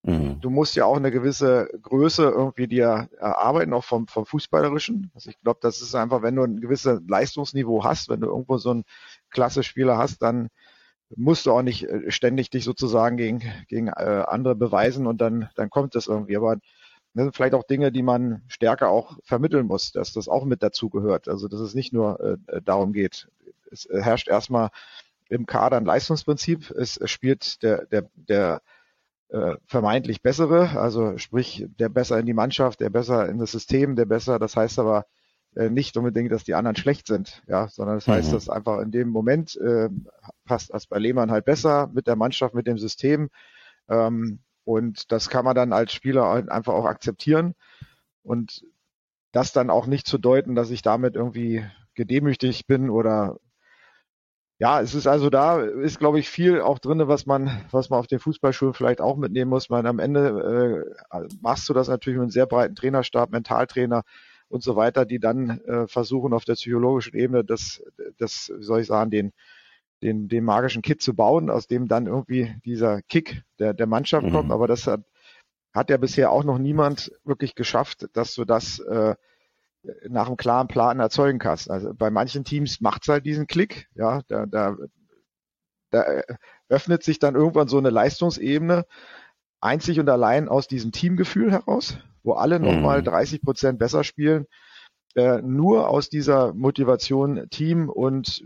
[0.04, 0.40] mhm.
[0.40, 5.12] du musst ja auch eine gewisse Größe irgendwie dir erarbeiten, auch vom, vom Fußballerischen.
[5.16, 8.58] Also ich glaube, das ist einfach, wenn du ein gewisses Leistungsniveau hast, wenn du irgendwo
[8.58, 8.84] so einen
[9.32, 10.50] Klasse-Spieler hast, dann
[11.16, 15.50] musst du auch nicht äh, ständig dich sozusagen gegen, gegen äh, andere beweisen und dann,
[15.56, 16.38] dann kommt das irgendwie.
[16.38, 16.58] Aber
[17.16, 20.62] das sind vielleicht auch Dinge, die man stärker auch vermitteln muss, dass das auch mit
[20.62, 21.28] dazugehört.
[21.28, 23.28] Also dass es nicht nur äh, darum geht,
[23.72, 24.70] es herrscht erstmal
[25.30, 26.72] im Kader ein Leistungsprinzip.
[26.72, 28.62] Es, spielt der, der, der
[29.30, 33.96] äh, vermeintlich bessere, also sprich der besser in die Mannschaft, der besser in das System,
[33.96, 34.40] der besser.
[34.40, 35.06] Das heißt aber
[35.56, 38.34] äh, nicht unbedingt, dass die anderen schlecht sind, ja, sondern das heißt, mhm.
[38.34, 39.90] dass einfach in dem Moment äh,
[40.46, 43.30] passt das bei Lehmann halt besser mit der Mannschaft, mit dem System.
[43.90, 47.56] Ähm, Und das kann man dann als Spieler einfach auch akzeptieren
[48.24, 48.64] und
[49.32, 53.38] das dann auch nicht zu deuten, dass ich damit irgendwie gedemütigt bin oder
[54.62, 58.00] ja, es ist also da, ist glaube ich viel auch drinne, was man, was man
[58.00, 59.72] auf den Fußballschulen vielleicht auch mitnehmen muss.
[59.72, 64.04] Man am Ende äh, machst du das natürlich mit einem sehr breiten Trainerstab, Mentaltrainer
[64.50, 67.82] und so weiter, die dann äh, versuchen auf der psychologischen Ebene das,
[68.20, 69.32] das, wie soll ich sagen, den,
[70.04, 74.28] den, den magischen Kit zu bauen, aus dem dann irgendwie dieser Kick der, der Mannschaft
[74.28, 74.32] mhm.
[74.32, 74.52] kommt.
[74.52, 75.02] Aber das hat,
[75.74, 79.16] hat ja bisher auch noch niemand wirklich geschafft, dass du das äh,
[80.08, 81.70] nach einem klaren Plan erzeugen kannst.
[81.70, 84.76] Also bei manchen Teams macht es halt diesen Klick, ja, da, da,
[85.92, 86.22] da
[86.70, 88.86] öffnet sich dann irgendwann so eine Leistungsebene
[89.60, 93.46] einzig und allein aus diesem Teamgefühl heraus, wo alle nochmal 30 mhm.
[93.46, 94.46] Prozent besser spielen,
[95.16, 98.44] äh, nur aus dieser Motivation Team und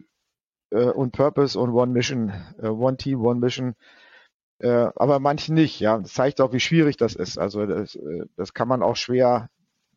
[0.71, 3.75] äh, und Purpose und One Mission, äh, One Team, One Mission.
[4.59, 5.97] Äh, aber manchen nicht, ja.
[5.97, 7.37] Das zeigt auch, wie schwierig das ist.
[7.37, 9.49] Also das, äh, das kann man auch schwer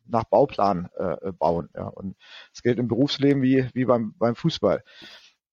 [0.09, 1.69] nach Bauplan äh, bauen.
[1.75, 1.87] Ja.
[1.87, 2.15] Und
[2.53, 4.83] es gilt im Berufsleben wie, wie beim, beim Fußball.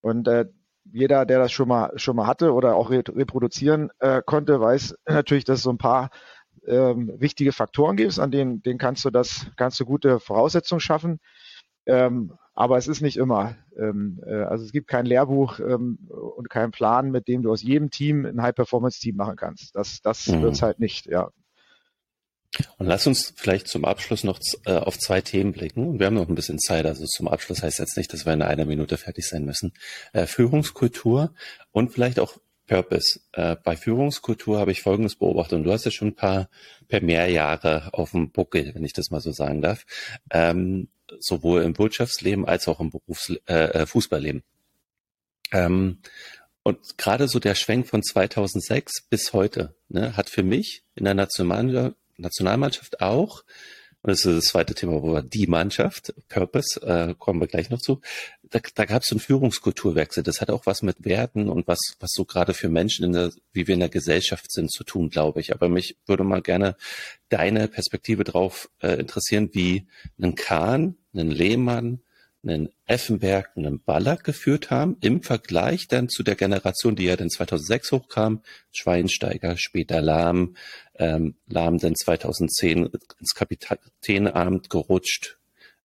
[0.00, 0.46] Und äh,
[0.92, 5.44] jeder, der das schon mal schon mal hatte oder auch reproduzieren äh, konnte, weiß natürlich,
[5.44, 6.10] dass es so ein paar
[6.66, 11.20] ähm, wichtige Faktoren gibt, an denen, denen kannst du das, kannst du gute Voraussetzungen schaffen.
[11.86, 13.54] Ähm, aber es ist nicht immer.
[13.78, 17.62] Ähm, äh, also es gibt kein Lehrbuch ähm, und keinen Plan, mit dem du aus
[17.62, 19.76] jedem Team ein High-Performance-Team machen kannst.
[19.76, 20.42] Das, das mhm.
[20.42, 21.30] wird's halt nicht, ja.
[22.78, 25.98] Und lass uns vielleicht zum Abschluss noch äh, auf zwei Themen blicken.
[25.98, 26.86] Wir haben noch ein bisschen Zeit.
[26.86, 29.72] Also zum Abschluss heißt jetzt nicht, dass wir in einer Minute fertig sein müssen.
[30.12, 31.34] Äh, Führungskultur
[31.72, 33.20] und vielleicht auch Purpose.
[33.32, 35.58] Äh, bei Führungskultur habe ich Folgendes beobachtet.
[35.58, 36.48] Und du hast ja schon ein paar,
[36.88, 39.84] per mehr Jahre auf dem Buckel, wenn ich das mal so sagen darf.
[40.30, 44.42] Ähm, sowohl im Wirtschaftsleben als auch im Berufs äh Fußballleben.
[45.52, 45.98] Ähm,
[46.66, 51.14] und gerade so der Schwenk von 2006 bis heute ne, hat für mich in der
[51.14, 53.44] National Nationalmannschaft auch,
[54.06, 57.70] und das ist das zweite Thema, wo wir die Mannschaft, Purpose, äh, kommen wir gleich
[57.70, 58.00] noch zu,
[58.44, 60.22] da, da gab es einen Führungskulturwechsel.
[60.22, 63.32] Das hat auch was mit Werten und was, was so gerade für Menschen, in der,
[63.52, 65.52] wie wir in der Gesellschaft sind, zu tun, glaube ich.
[65.52, 66.76] Aber mich würde mal gerne
[67.30, 69.88] deine Perspektive drauf äh, interessieren, wie
[70.22, 72.00] ein Kahn, ein Lehmann,
[72.46, 77.30] einen Effenberg, einen Ballack geführt haben, im Vergleich dann zu der Generation, die ja dann
[77.30, 80.56] 2006 hochkam, Schweinsteiger, später Lahm,
[80.94, 85.38] ähm, Lahm dann 2010 ins Kapitänamt gerutscht,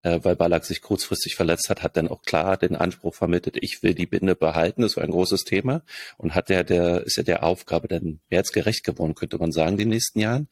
[0.04, 3.84] äh, weil Ballack sich kurzfristig verletzt hat, hat dann auch klar den Anspruch vermittelt, ich
[3.84, 5.84] will die Binde behalten, das war ein großes Thema
[6.18, 9.74] und hat der, der, ist ja der Aufgabe dann als gerecht geworden, könnte man sagen,
[9.74, 10.48] in den nächsten Jahren.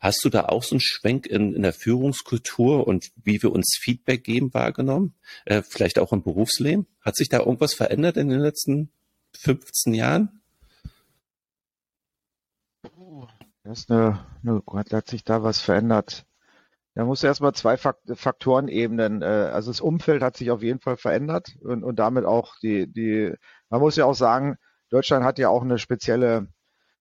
[0.00, 3.78] Hast du da auch so einen Schwenk in, in der Führungskultur und wie wir uns
[3.80, 5.14] Feedback geben wahrgenommen?
[5.44, 6.86] Äh, vielleicht auch im Berufsleben?
[7.00, 8.90] Hat sich da irgendwas verändert in den letzten
[9.38, 10.40] 15 Jahren?
[13.62, 16.26] Das ist eine, eine, hat sich da was verändert?
[16.94, 19.22] Da muss erstmal zwei Faktoren ebnen.
[19.22, 22.92] Äh, also das Umfeld hat sich auf jeden Fall verändert und, und damit auch die,
[22.92, 23.32] die,
[23.68, 24.56] man muss ja auch sagen,
[24.90, 26.48] Deutschland hat ja auch eine spezielle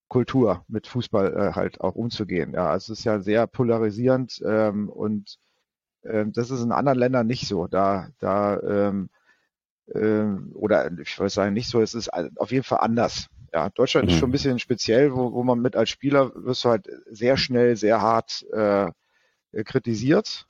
[0.07, 2.53] Kultur mit Fußball äh, halt auch umzugehen.
[2.53, 5.37] Ja, also es ist ja sehr polarisierend ähm, und
[6.03, 7.67] ähm, das ist in anderen Ländern nicht so.
[7.67, 9.09] Da, da ähm,
[9.93, 13.27] ähm, oder ich würde sagen nicht so, es ist auf jeden Fall anders.
[13.53, 14.13] Ja, Deutschland mhm.
[14.13, 17.37] ist schon ein bisschen speziell, wo, wo man mit als Spieler wirst du halt sehr
[17.37, 18.91] schnell, sehr hart äh, äh,
[19.65, 20.47] kritisiert,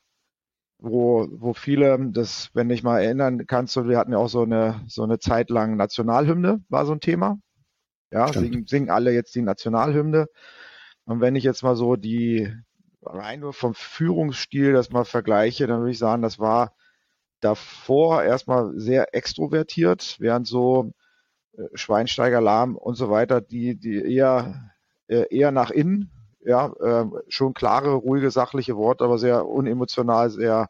[0.77, 4.81] wo, wo viele, das, wenn ich mal erinnern kannst, wir hatten ja auch so eine,
[4.87, 7.37] so eine Zeit lang Nationalhymne, war so ein Thema.
[8.11, 10.27] Ja, singen, singen alle jetzt die Nationalhymne.
[11.05, 12.51] Und wenn ich jetzt mal so die,
[13.01, 16.73] rein nur vom Führungsstil das mal vergleiche, dann würde ich sagen, das war
[17.39, 20.91] davor erstmal sehr extrovertiert, während so
[21.57, 24.71] äh, Schweinsteiger, Lahm und so weiter, die, die eher,
[25.07, 30.69] äh, eher nach innen ja, äh, schon klare, ruhige, sachliche Worte, aber sehr unemotional, sehr,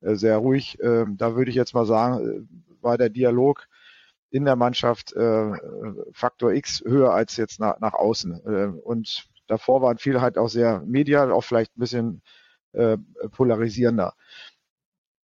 [0.00, 0.78] äh, sehr ruhig.
[0.80, 3.66] Äh, da würde ich jetzt mal sagen, äh, war der Dialog
[4.30, 5.52] in der Mannschaft äh,
[6.12, 8.40] Faktor X höher als jetzt nach, nach außen.
[8.46, 12.22] Äh, und davor waren viele halt auch sehr medial, auch vielleicht ein bisschen
[12.72, 12.96] äh,
[13.32, 14.14] polarisierender.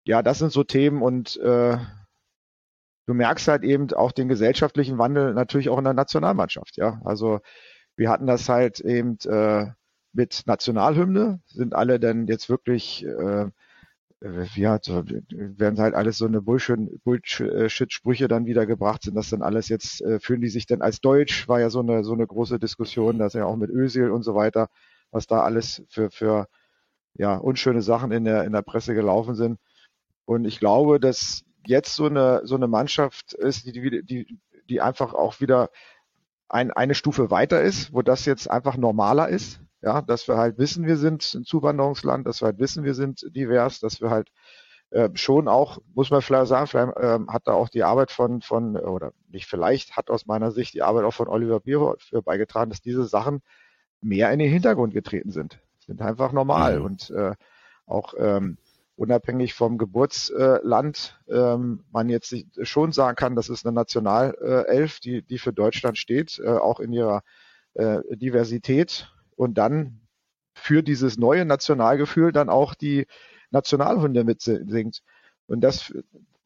[0.04, 1.36] Ja, das sind so Themen und
[3.06, 6.76] du merkst halt eben auch den gesellschaftlichen Wandel natürlich auch in der Nationalmannschaft.
[6.76, 7.40] Ja, also
[7.96, 9.66] wir hatten das halt eben äh,
[10.12, 13.50] mit Nationalhymne, sind alle dann jetzt wirklich, äh,
[14.54, 19.68] ja, so, werden halt alles so eine Bullshit-Sprüche dann wieder gebracht, sind das dann alles
[19.68, 22.58] jetzt, äh, fühlen die sich denn als Deutsch, war ja so eine, so eine große
[22.58, 24.68] Diskussion, das ja auch mit Ösil und so weiter,
[25.10, 26.48] was da alles für, für,
[27.14, 29.58] ja, unschöne Sachen in der, in der Presse gelaufen sind.
[30.24, 35.14] Und ich glaube, dass jetzt so eine, so eine Mannschaft ist, die, die, die einfach
[35.14, 35.70] auch wieder
[36.48, 39.60] ein, eine Stufe weiter ist, wo das jetzt einfach normaler ist.
[39.82, 43.26] ja, dass wir halt wissen, wir sind ein Zuwanderungsland, dass wir halt wissen, wir sind
[43.34, 44.30] divers, dass wir halt
[44.90, 48.40] äh, schon auch, muss man vielleicht sagen, vielleicht äh, hat da auch die Arbeit von,
[48.40, 52.70] von, oder nicht vielleicht, hat aus meiner Sicht die Arbeit auch von Oliver Bierhoff beigetragen,
[52.70, 53.42] dass diese Sachen
[54.00, 55.58] mehr in den Hintergrund getreten sind.
[55.86, 56.84] Sind einfach normal mhm.
[56.84, 57.34] und äh,
[57.86, 58.58] auch ähm,
[58.96, 65.38] unabhängig vom Geburtsland ähm, man jetzt schon sagen kann, das ist eine Nationalelf, die, die
[65.38, 67.22] für Deutschland steht, äh, auch in ihrer
[67.74, 70.00] äh, Diversität und dann
[70.54, 73.06] für dieses neue Nationalgefühl dann auch die
[73.50, 75.02] Nationalhunde mitsingt.
[75.46, 75.92] Und das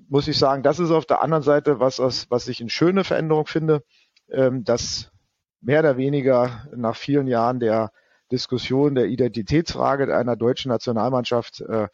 [0.08, 3.46] muss ich sagen, das ist auf der anderen Seite, was, was ich eine schöne Veränderung
[3.46, 3.84] finde,
[4.28, 5.12] ähm, dass
[5.60, 7.92] mehr oder weniger nach vielen Jahren der
[8.32, 11.88] Diskussion der Identitätsfrage einer deutschen Nationalmannschaft äh,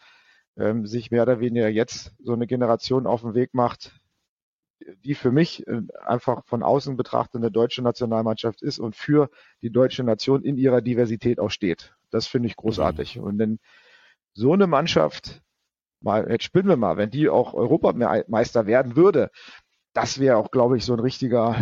[0.57, 4.01] ähm, sich mehr oder weniger jetzt so eine Generation auf den Weg macht,
[5.05, 9.31] die für mich äh, einfach von außen betrachtet eine deutsche Nationalmannschaft ist und für
[9.62, 11.95] die deutsche Nation in ihrer Diversität auch steht.
[12.11, 13.16] Das finde ich großartig.
[13.16, 13.23] Mhm.
[13.23, 13.59] Und wenn
[14.35, 15.42] so eine Mannschaft,
[16.01, 19.31] mal, jetzt spinnen wir mal, wenn die auch Europameister werden würde,
[19.92, 21.57] das wäre auch, glaube ich, so ein richtiger,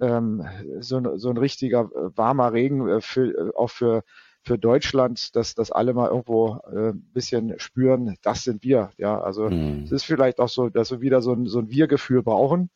[0.00, 0.46] ähm,
[0.78, 4.04] so, so ein richtiger äh, warmer Regen äh, für, auch für
[4.42, 8.90] für Deutschland, dass, dass alle mal irgendwo äh, ein bisschen spüren, das sind wir.
[8.98, 9.84] Ja, also mhm.
[9.84, 12.70] es ist vielleicht auch so, dass wir wieder so ein, so ein Wir-Gefühl brauchen.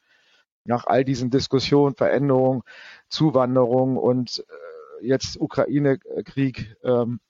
[0.64, 2.62] Nach all diesen Diskussionen, Veränderungen,
[3.08, 4.44] Zuwanderung und
[5.00, 6.76] äh, jetzt Ukraine-Krieg.
[6.82, 7.20] Ähm,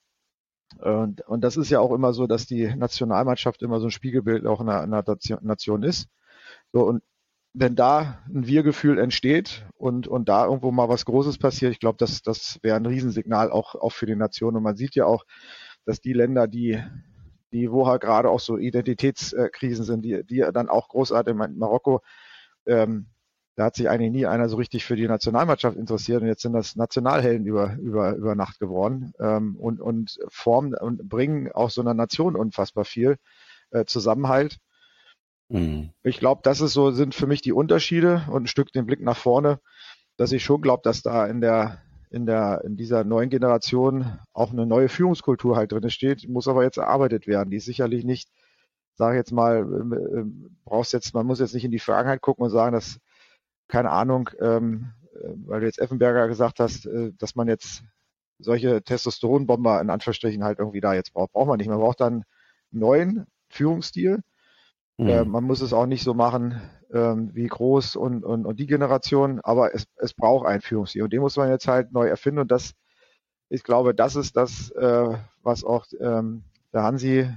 [0.79, 4.47] und, und das ist ja auch immer so, dass die Nationalmannschaft immer so ein Spiegelbild
[4.47, 5.05] auch einer, einer
[5.43, 6.09] Nation ist.
[6.73, 7.03] So, und
[7.59, 11.97] wenn da ein Wir-Gefühl entsteht und, und da irgendwo mal was Großes passiert, ich glaube,
[11.99, 14.57] das, das wäre ein Riesensignal auch, auch für die Nation.
[14.57, 15.25] Und man sieht ja auch,
[15.87, 16.79] dass die Länder, die,
[17.53, 22.03] die wo halt gerade auch so Identitätskrisen sind, die, die dann auch großartig in Marokko,
[22.67, 23.07] ähm,
[23.55, 26.53] da hat sich eigentlich nie einer so richtig für die Nationalmannschaft interessiert und jetzt sind
[26.53, 31.81] das Nationalhelden über, über, über Nacht geworden ähm, und, und formen und bringen auch so
[31.81, 33.17] einer Nation unfassbar viel
[33.71, 34.59] äh, Zusammenhalt.
[35.49, 35.91] Mhm.
[36.03, 39.01] Ich glaube, das ist so, sind für mich die Unterschiede und ein Stück den Blick
[39.01, 39.61] nach vorne,
[40.17, 44.53] dass ich schon glaube, dass da in der, in der, in dieser neuen Generation auch
[44.53, 47.51] eine neue Führungskultur halt drin steht, muss aber jetzt erarbeitet werden.
[47.51, 48.31] Die ist sicherlich nicht,
[48.95, 50.25] sage jetzt mal, äh,
[50.65, 52.99] brauchst jetzt, man muss jetzt nicht in die Vergangenheit gucken und sagen, dass,
[53.69, 57.85] keine Ahnung, ähm, äh, weil du jetzt Effenberger gesagt hast, äh, dass man jetzt
[58.39, 61.33] solche Testosteronbomber in Anführungsstrichen halt irgendwie da jetzt braucht.
[61.33, 61.69] Braucht man nicht.
[61.69, 62.25] Man braucht dann
[62.73, 64.23] einen neuen Führungsstil,
[64.99, 65.09] Mhm.
[65.09, 66.61] Äh, man muss es auch nicht so machen
[66.93, 71.13] ähm, wie groß und, und, und die Generation, aber es, es braucht ein Führungsstil und
[71.13, 72.75] den muss man jetzt halt neu erfinden und das,
[73.49, 77.31] ich glaube, das ist das, äh, was auch ähm, der Hansi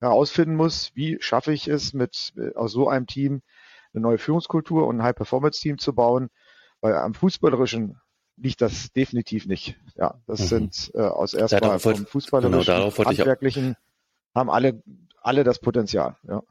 [0.00, 3.42] herausfinden muss, wie schaffe ich es mit äh, aus so einem Team
[3.94, 6.28] eine neue Führungskultur und ein High-Performance-Team zu bauen,
[6.80, 7.98] weil am Fußballerischen
[8.36, 9.78] liegt das definitiv nicht.
[9.96, 10.44] Ja, das mhm.
[10.44, 13.76] sind äh, aus erstmal vom Fußballerischen, genau, handwerklichen,
[14.34, 14.82] haben alle
[15.22, 16.16] alle das Potenzial.
[16.28, 16.42] Ja.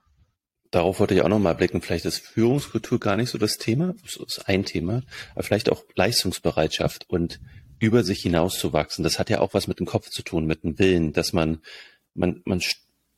[0.75, 1.79] Darauf wollte ich auch nochmal blicken.
[1.79, 3.95] Vielleicht ist Führungskultur gar nicht so das Thema.
[4.03, 5.03] Das ist ein Thema.
[5.33, 7.39] Aber vielleicht auch Leistungsbereitschaft und
[7.79, 9.01] über sich hinauszuwachsen.
[9.01, 11.59] Das hat ja auch was mit dem Kopf zu tun, mit dem Willen, dass man,
[12.13, 12.61] man, man,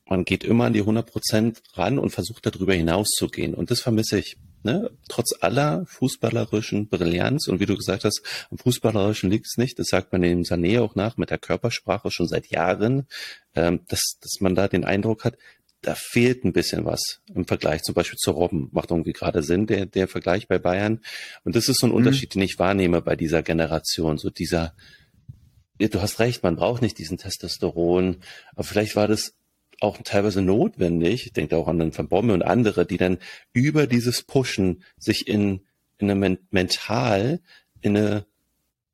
[0.06, 3.54] man geht immer an die 100 Prozent ran und versucht darüber hinauszugehen.
[3.54, 4.36] Und das vermisse ich.
[4.62, 4.90] Ne?
[5.08, 9.80] Trotz aller fußballerischen Brillanz und wie du gesagt hast, am fußballerischen liegt es nicht.
[9.80, 13.08] Das sagt man dem Sané auch nach mit der Körpersprache schon seit Jahren,
[13.56, 15.36] ähm, dass, dass man da den Eindruck hat,
[15.82, 18.68] da fehlt ein bisschen was im Vergleich zum Beispiel zu Robben.
[18.72, 21.00] Macht irgendwie gerade Sinn, der, der Vergleich bei Bayern.
[21.44, 21.96] Und das ist so ein mhm.
[21.96, 24.18] Unterschied, den ich wahrnehme bei dieser Generation.
[24.18, 24.74] So dieser,
[25.78, 28.18] ja, du hast recht, man braucht nicht diesen Testosteron,
[28.52, 29.34] aber vielleicht war das
[29.80, 31.26] auch teilweise notwendig.
[31.26, 33.18] Ich denke auch an den Van Bommel und andere, die dann
[33.52, 35.60] über dieses Pushen sich in,
[35.98, 37.40] in eine mental
[37.80, 38.26] in eine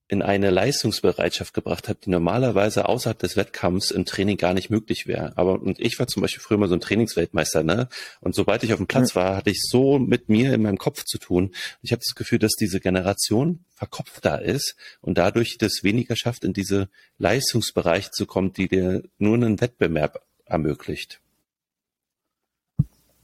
[0.06, 5.06] in eine Leistungsbereitschaft gebracht habe, die normalerweise außerhalb des Wettkampfs im Training gar nicht möglich
[5.06, 5.32] wäre.
[5.36, 7.88] Aber und ich war zum Beispiel früher mal so ein Trainingsweltmeister, ne?
[8.20, 11.04] Und sobald ich auf dem Platz war, hatte ich so mit mir in meinem Kopf
[11.04, 11.54] zu tun.
[11.80, 16.44] Ich habe das Gefühl, dass diese Generation verkopft da ist und dadurch das weniger schafft,
[16.44, 21.20] in diese Leistungsbereiche zu kommen, die dir nur einen Wettbewerb ermöglicht.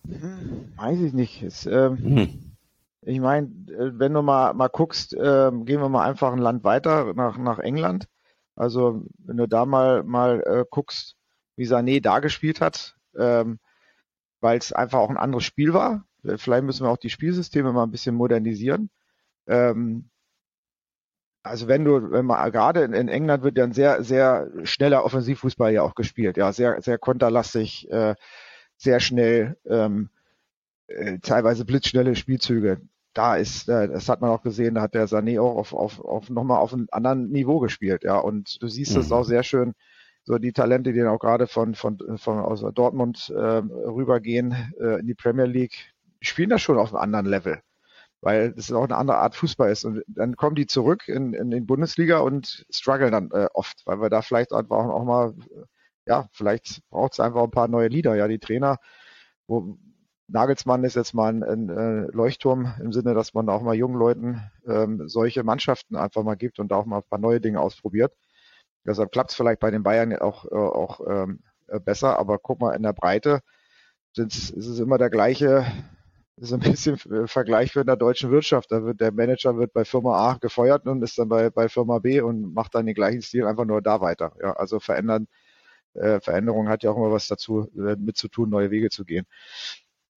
[0.08, 1.42] Hm, weiß ich nicht.
[1.42, 2.49] Es, ähm, hm
[3.02, 6.64] ich meine, äh, wenn du mal, mal guckst, äh, gehen wir mal einfach ein Land
[6.64, 8.06] weiter nach, nach England.
[8.56, 11.16] Also wenn du da mal, mal äh, guckst,
[11.56, 13.58] wie Sané da gespielt hat, ähm,
[14.40, 16.04] weil es einfach auch ein anderes Spiel war.
[16.24, 18.90] Äh, vielleicht müssen wir auch die Spielsysteme mal ein bisschen modernisieren.
[19.46, 20.10] Ähm,
[21.42, 25.04] also wenn du, wenn man gerade in, in, England wird ja ein sehr, sehr schneller
[25.04, 28.14] Offensivfußball ja auch gespielt, ja, sehr, sehr konterlastig, äh,
[28.76, 29.56] sehr schnell.
[29.64, 30.10] Ähm,
[30.90, 32.80] äh, teilweise blitzschnelle Spielzüge.
[33.14, 36.00] da ist, äh, das hat man auch gesehen, da hat der Sané auch auf, auf,
[36.00, 38.18] auf nochmal auf einem anderen Niveau gespielt, ja.
[38.18, 39.14] Und du siehst es mhm.
[39.14, 39.74] auch sehr schön,
[40.24, 45.00] so die Talente, die dann auch gerade von, von, von aus Dortmund äh, rübergehen äh,
[45.00, 47.60] in die Premier League, spielen das schon auf einem anderen Level.
[48.20, 49.84] Weil das auch eine andere Art Fußball ist.
[49.84, 54.00] Und dann kommen die zurück in, in den Bundesliga und strugglen dann äh, oft, weil
[54.00, 55.34] wir da vielleicht einfach auch mal,
[56.06, 58.14] ja, vielleicht braucht es einfach ein paar neue Lieder.
[58.16, 58.76] Ja, die Trainer,
[59.46, 59.78] wo,
[60.32, 63.98] Nagelsmann ist jetzt mal ein, ein äh, Leuchtturm im Sinne, dass man auch mal jungen
[63.98, 68.14] Leuten ähm, solche Mannschaften einfach mal gibt und auch mal ein paar neue Dinge ausprobiert.
[68.86, 72.60] Deshalb klappt es vielleicht bei den Bayern auch, äh, auch ähm, äh, besser, aber guck
[72.60, 73.40] mal, in der Breite
[74.16, 75.64] ist es immer der gleiche,
[76.36, 78.72] ist ein bisschen Vergleich für in der deutschen Wirtschaft.
[78.72, 81.98] Da wird der Manager wird bei Firma A gefeuert und ist dann bei, bei Firma
[81.98, 84.32] B und macht dann den gleichen Stil einfach nur da weiter.
[84.40, 85.26] Ja, also verändern,
[85.94, 89.04] äh, Veränderung hat ja auch immer was dazu äh, mit zu tun, neue Wege zu
[89.04, 89.26] gehen.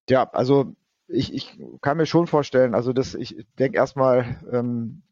[0.09, 0.75] Ja, also
[1.09, 5.03] ich, ich kann mir schon vorstellen, also das, ich denke erstmal ähm,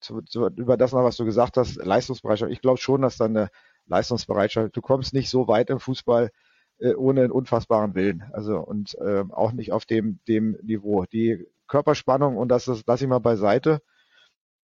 [0.00, 2.52] zu, zu, über das noch, was du gesagt hast, Leistungsbereitschaft.
[2.52, 3.50] Ich glaube schon, dass dann eine
[3.86, 6.30] Leistungsbereitschaft, du kommst nicht so weit im Fußball
[6.78, 8.24] äh, ohne einen unfassbaren Willen.
[8.32, 11.04] Also und äh, auch nicht auf dem, dem Niveau.
[11.04, 13.80] Die Körperspannung und das, das lasse ich mal beiseite.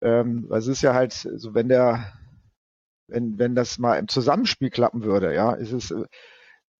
[0.01, 2.13] Ähm, weil es ist ja halt so, wenn der,
[3.09, 6.05] wenn, wenn das mal im Zusammenspiel klappen würde, ja, ist es, äh,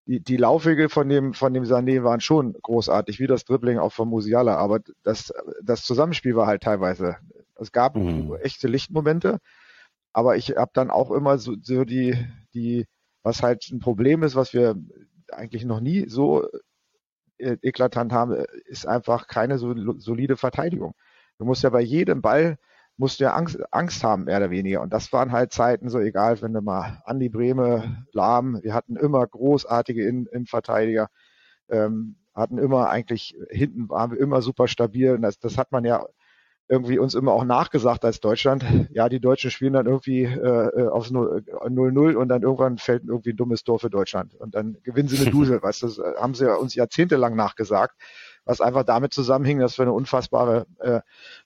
[0.09, 3.93] die, die Laufwege von dem, von dem Sané waren schon großartig, wie das Dribbling auch
[3.93, 5.31] von Musiala, aber das,
[5.61, 7.17] das Zusammenspiel war halt teilweise.
[7.55, 8.35] Es gab mhm.
[8.41, 9.37] echte Lichtmomente,
[10.11, 12.17] aber ich habe dann auch immer so, so die,
[12.55, 12.87] die,
[13.21, 14.75] was halt ein Problem ist, was wir
[15.31, 16.47] eigentlich noch nie so
[17.37, 18.33] äh, eklatant haben,
[18.65, 20.95] ist einfach keine so, solide Verteidigung.
[21.37, 22.57] Du musst ja bei jedem Ball
[22.99, 24.81] musst du ja Angst, Angst haben, mehr oder weniger.
[24.81, 28.97] Und das waren halt Zeiten so egal, wenn du mal Andi Breme, Lahm, wir hatten
[28.97, 31.07] immer großartige Innenverteidiger,
[31.69, 35.13] ähm, hatten immer eigentlich, hinten waren wir immer super stabil.
[35.13, 36.05] Und das, das hat man ja
[36.67, 38.65] irgendwie uns immer auch nachgesagt als Deutschland.
[38.91, 43.31] Ja, die Deutschen spielen dann irgendwie äh, äh aufs 0-0 und dann irgendwann fällt irgendwie
[43.31, 44.35] ein dummes Tor für Deutschland.
[44.35, 47.95] Und dann gewinnen sie eine Dusel, weißt du, das haben sie uns jahrzehntelang nachgesagt
[48.49, 51.01] was einfach damit zusammenhing, dass wir eine unfassbare äh,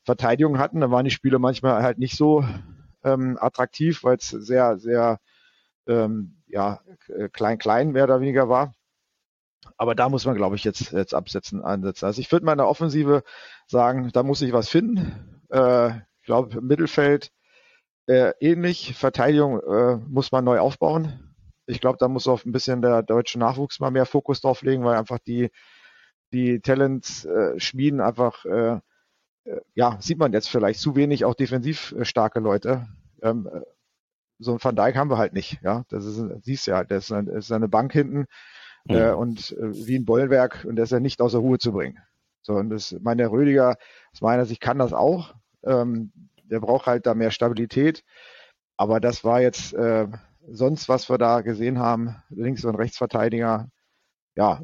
[0.05, 0.79] Verteidigung hatten.
[0.79, 2.45] Da waren die Spiele manchmal halt nicht so
[3.03, 5.19] ähm, attraktiv, weil es sehr, sehr
[5.85, 6.79] ähm, ja,
[7.33, 8.73] klein, klein mehr oder weniger war.
[9.75, 12.05] Aber da muss man, glaube ich, jetzt, jetzt absetzen, ansetzen.
[12.05, 13.23] Also ich würde meiner Offensive
[13.67, 15.41] sagen, da muss ich was finden.
[15.49, 17.33] Äh, ich glaube, Mittelfeld
[18.07, 18.95] äh, ähnlich.
[18.95, 21.35] Verteidigung äh, muss man neu aufbauen.
[21.65, 24.85] Ich glaube, da muss auch ein bisschen der deutsche Nachwuchs mal mehr Fokus drauf legen,
[24.85, 25.51] weil einfach die
[26.33, 28.79] die Talents äh, schmieden einfach, äh,
[29.45, 32.87] äh, ja, sieht man jetzt vielleicht zu wenig auch defensiv äh, starke Leute.
[33.21, 33.61] Ähm, äh,
[34.39, 35.85] so ein Van Dijk haben wir halt nicht, ja.
[35.89, 38.25] Das ist, siehst du ja, das ist, eine, das ist eine Bank hinten
[38.85, 38.95] mhm.
[38.95, 41.99] äh, und äh, wie ein Bollwerk und der ist ja nicht außer Ruhe zu bringen.
[42.41, 43.77] So, und das, meine Rödiger,
[44.11, 45.33] aus meiner Sicht kann das auch.
[45.63, 46.11] Ähm,
[46.43, 48.03] der braucht halt da mehr Stabilität.
[48.75, 50.07] Aber das war jetzt äh,
[50.47, 53.69] sonst, was wir da gesehen haben, links- und Rechtsverteidiger,
[54.35, 54.59] ja,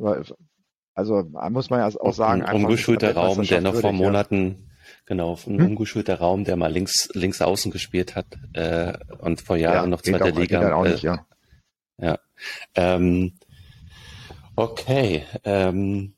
[1.00, 2.44] also muss man ja auch sagen.
[2.44, 4.70] Ein umgeschulter Raum, der noch vor Monaten,
[5.06, 5.66] genau, ein hm?
[5.68, 10.02] umgeschulter Raum, der mal links, links außen gespielt hat äh, und vor Jahren ja, noch
[10.02, 10.76] zweite Liga.
[10.76, 11.26] Auch nicht, ja.
[11.98, 12.20] Äh, ja.
[12.76, 13.34] Ähm,
[14.56, 15.24] okay.
[15.46, 16.16] Ähm,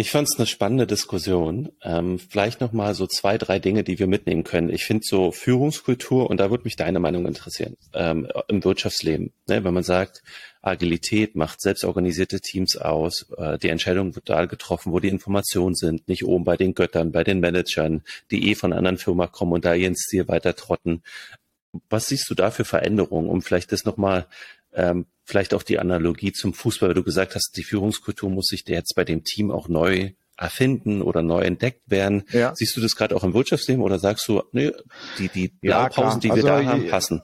[0.00, 1.72] ich fand es eine spannende Diskussion.
[1.82, 4.70] Ähm, vielleicht noch mal so zwei, drei Dinge, die wir mitnehmen können.
[4.70, 9.32] Ich finde so Führungskultur und da würde mich deine Meinung interessieren ähm, im Wirtschaftsleben.
[9.48, 9.64] Ne?
[9.64, 10.22] Wenn man sagt,
[10.62, 16.06] Agilität macht selbstorganisierte Teams aus, äh, die Entscheidung wird da getroffen, wo die Informationen sind,
[16.06, 19.64] nicht oben bei den Göttern, bei den Managern, die eh von anderen Firmen kommen und
[19.64, 21.02] da ihren Stil weiter trotten.
[21.90, 24.28] Was siehst du da für Veränderungen, um vielleicht das nochmal
[24.78, 28.64] ähm, vielleicht auch die Analogie zum Fußball, weil du gesagt hast, die Führungskultur muss sich
[28.68, 32.22] jetzt bei dem Team auch neu erfinden oder neu entdeckt werden.
[32.30, 32.54] Ja.
[32.54, 34.72] Siehst du das gerade auch im Wirtschaftsleben oder sagst du, nee,
[35.18, 37.22] die, die Blaupausen, ja, die wir also, da haben, passen?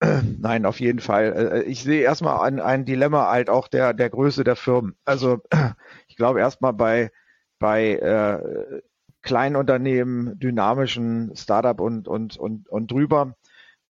[0.38, 1.52] Nein, auf jeden Fall.
[1.54, 4.94] Äh, ich sehe erstmal ein, ein Dilemma halt auch der, der Größe der Firmen.
[5.04, 5.40] Also
[6.06, 7.10] ich glaube erstmal bei,
[7.58, 8.80] bei äh,
[9.22, 13.34] kleinen Unternehmen, dynamischen Startup und, und, und, und drüber,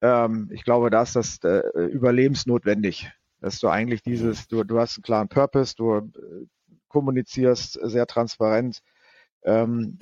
[0.00, 4.96] ähm, ich glaube, da ist das äh, überlebensnotwendig, dass du eigentlich dieses, du, du hast
[4.96, 6.02] einen klaren Purpose, du äh,
[6.88, 8.82] kommunizierst sehr transparent
[9.42, 9.98] ähm,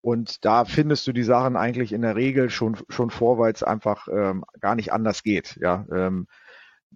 [0.00, 3.62] und da findest du die Sachen eigentlich in der Regel schon, schon vor, weil es
[3.62, 5.58] einfach ähm, gar nicht anders geht.
[5.60, 6.26] Ja, ähm,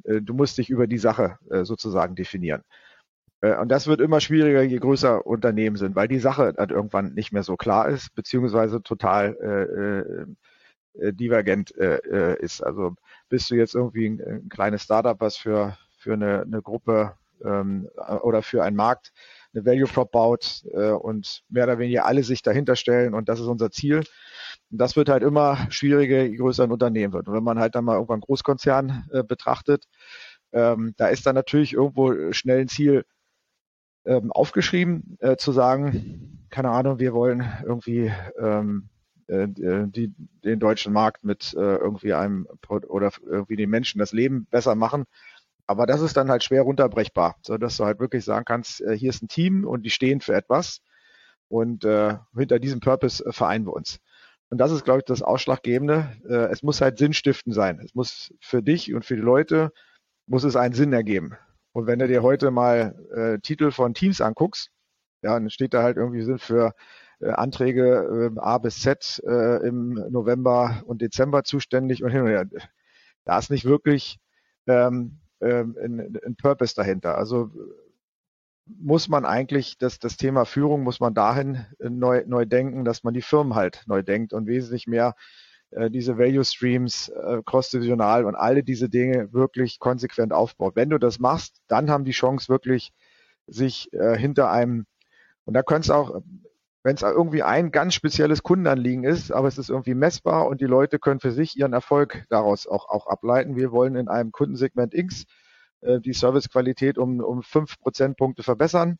[0.04, 2.62] äh, du musst dich über die Sache äh, sozusagen definieren.
[3.40, 7.14] Äh, und das wird immer schwieriger, je größer Unternehmen sind, weil die Sache dann irgendwann
[7.14, 10.16] nicht mehr so klar ist, beziehungsweise total
[10.94, 12.62] äh, äh, äh, divergent äh, äh, ist.
[12.62, 12.94] Also
[13.28, 17.14] bist du jetzt irgendwie ein, ein kleines Startup, was für, für eine, eine Gruppe
[17.44, 17.88] ähm,
[18.22, 19.12] oder für einen Markt
[19.54, 23.40] eine Value Prop baut äh, und mehr oder weniger alle sich dahinter stellen und das
[23.40, 23.98] ist unser Ziel.
[24.70, 27.28] Und das wird halt immer schwieriger, je größer ein Unternehmen wird.
[27.28, 29.84] Und wenn man halt dann mal irgendwann Großkonzern äh, betrachtet,
[30.52, 33.04] ähm, da ist dann natürlich irgendwo schnell ein Ziel
[34.04, 38.91] ähm, aufgeschrieben, äh, zu sagen, keine Ahnung, wir wollen irgendwie ähm, äh,
[39.46, 40.12] die,
[40.44, 45.04] den deutschen Markt mit äh, irgendwie einem oder irgendwie den Menschen das Leben besser machen.
[45.66, 48.96] Aber das ist dann halt schwer runterbrechbar, so dass du halt wirklich sagen kannst, äh,
[48.96, 50.82] hier ist ein Team und die stehen für etwas
[51.48, 54.00] und äh, hinter diesem Purpose äh, vereinen wir uns.
[54.50, 56.12] Und das ist, glaube ich, das Ausschlaggebende.
[56.28, 57.80] Äh, es muss halt sinnstiftend sein.
[57.82, 59.72] Es muss für dich und für die Leute
[60.26, 61.36] muss es einen Sinn ergeben.
[61.72, 64.70] Und wenn du dir heute mal äh, Titel von Teams anguckst,
[65.22, 66.72] ja, dann steht da halt irgendwie sind für äh,
[67.30, 72.46] Anträge äh, A bis Z äh, im November und Dezember zuständig und hin und her.
[73.24, 74.18] Da ist nicht wirklich
[74.66, 77.16] ähm, ähm, ein, ein Purpose dahinter.
[77.16, 77.50] Also
[78.66, 83.14] muss man eigentlich das, das Thema Führung muss man dahin neu, neu denken, dass man
[83.14, 85.14] die Firmen halt neu denkt und wesentlich mehr
[85.70, 90.76] äh, diese Value Streams äh, cross-divisional und alle diese Dinge wirklich konsequent aufbaut.
[90.76, 92.92] Wenn du das machst, dann haben die Chance wirklich
[93.46, 94.86] sich äh, hinter einem
[95.44, 96.22] und da könnte es auch
[96.82, 100.66] wenn es irgendwie ein ganz spezielles Kundenanliegen ist, aber es ist irgendwie messbar und die
[100.66, 103.56] Leute können für sich ihren Erfolg daraus auch, auch ableiten.
[103.56, 105.24] Wir wollen in einem Kundensegment X
[105.82, 108.98] äh, die Servicequalität um, um fünf Prozentpunkte verbessern.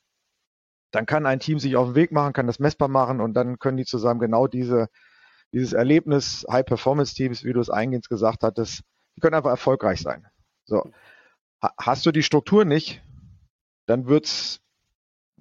[0.93, 3.59] Dann kann ein Team sich auf den Weg machen, kann das messbar machen und dann
[3.59, 4.89] können die zusammen genau diese,
[5.53, 8.83] dieses Erlebnis High-Performance-Teams, wie du es eingehend gesagt hattest,
[9.17, 10.27] die können einfach erfolgreich sein.
[10.65, 10.93] So.
[11.79, 13.03] Hast du die Struktur nicht,
[13.87, 14.62] dann wird's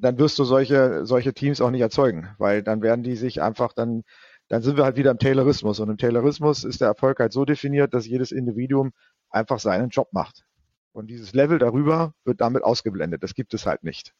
[0.01, 3.71] dann wirst du solche, solche Teams auch nicht erzeugen, weil dann werden die sich einfach
[3.73, 4.03] dann,
[4.47, 5.79] dann sind wir halt wieder im Taylorismus.
[5.79, 8.91] Und im Taylorismus ist der Erfolg halt so definiert, dass jedes Individuum
[9.29, 10.43] einfach seinen Job macht.
[10.91, 13.23] Und dieses Level darüber wird damit ausgeblendet.
[13.23, 14.13] Das gibt es halt nicht.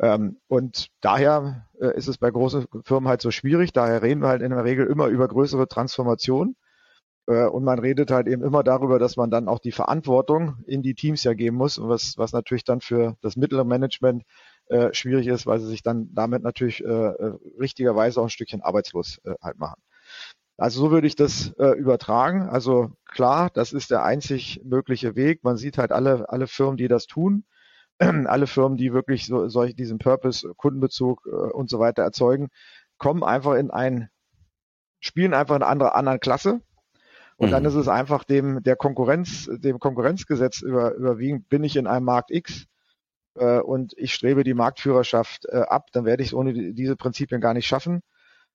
[0.00, 3.72] Ähm, und daher äh, ist es bei großen Firmen halt so schwierig.
[3.72, 6.56] Daher reden wir halt in der Regel immer über größere Transformationen.
[7.26, 10.82] Äh, und man redet halt eben immer darüber, dass man dann auch die Verantwortung in
[10.82, 14.24] die Teams ja geben muss, was, was natürlich dann für das mittlere Management
[14.68, 18.62] äh, schwierig ist, weil sie sich dann damit natürlich äh, äh, richtigerweise auch ein Stückchen
[18.62, 19.80] arbeitslos äh, halt machen.
[20.58, 22.48] Also so würde ich das äh, übertragen.
[22.48, 25.44] Also klar, das ist der einzig mögliche Weg.
[25.44, 27.44] Man sieht halt alle, alle Firmen, die das tun,
[27.98, 32.48] alle Firmen, die wirklich so, solch, diesen Purpose, Kundenbezug äh, und so weiter erzeugen,
[32.98, 34.10] kommen einfach in ein,
[34.98, 36.60] spielen einfach in einer andere, anderen Klasse.
[37.36, 37.52] Und mhm.
[37.52, 42.04] dann ist es einfach dem, der Konkurrenz, dem Konkurrenzgesetz über, überwiegend, bin ich in einem
[42.04, 42.66] Markt X,
[43.38, 46.96] äh, und ich strebe die Marktführerschaft äh, ab, dann werde ich es ohne die, diese
[46.96, 48.02] Prinzipien gar nicht schaffen.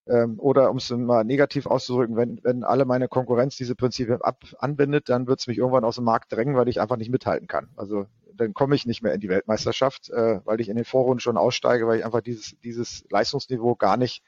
[0.06, 4.44] Ähm, oder um es mal negativ auszudrücken, wenn, wenn alle meine Konkurrenz diese Prinzipien ab,
[4.60, 7.48] anbindet, dann wird es mich irgendwann aus dem Markt drängen, weil ich einfach nicht mithalten
[7.48, 7.70] kann.
[7.78, 11.20] Also dann komme ich nicht mehr in die Weltmeisterschaft, äh, weil ich in den Vorrunden
[11.20, 14.24] schon aussteige, weil ich einfach dieses, dieses Leistungsniveau gar nicht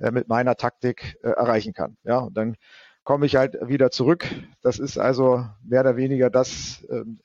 [0.00, 1.96] äh, mit meiner Taktik äh, erreichen kann.
[2.02, 2.56] Ja, und dann
[3.04, 4.26] komme ich halt wieder zurück.
[4.62, 7.20] Das ist also mehr oder weniger das, ähm,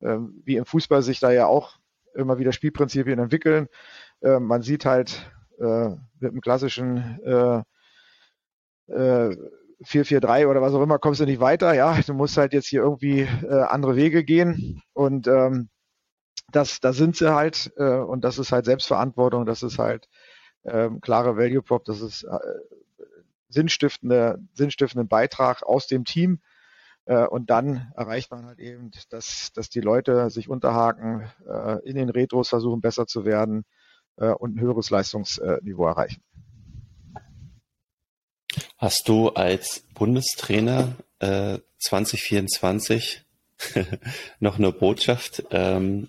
[0.00, 1.78] ähm, wie im Fußball sich da ja auch
[2.14, 3.68] immer wieder Spielprinzipien entwickeln.
[4.20, 5.88] Äh, man sieht halt äh,
[6.20, 7.62] mit dem klassischen äh,
[8.92, 9.36] äh,
[9.84, 11.74] 4-4-3 oder was auch immer, kommst du nicht weiter.
[11.74, 15.68] Ja, du musst halt jetzt hier irgendwie äh, andere Wege gehen und ähm,
[16.50, 20.08] das, da sind sie halt äh, und das ist halt Selbstverantwortung, das ist halt
[20.64, 22.38] ähm, klare Value Prop, das ist äh,
[23.48, 26.47] sinnstiftende, sinnstiftenden Beitrag aus dem Team äh,
[27.14, 32.10] und dann erreicht man halt eben, dass, dass die Leute sich unterhaken, äh, in den
[32.10, 33.64] Retros versuchen besser zu werden
[34.16, 36.22] äh, und ein höheres Leistungsniveau erreichen.
[38.76, 43.24] Hast du als Bundestrainer äh, 2024
[44.40, 45.44] noch eine Botschaft?
[45.50, 46.08] Ähm,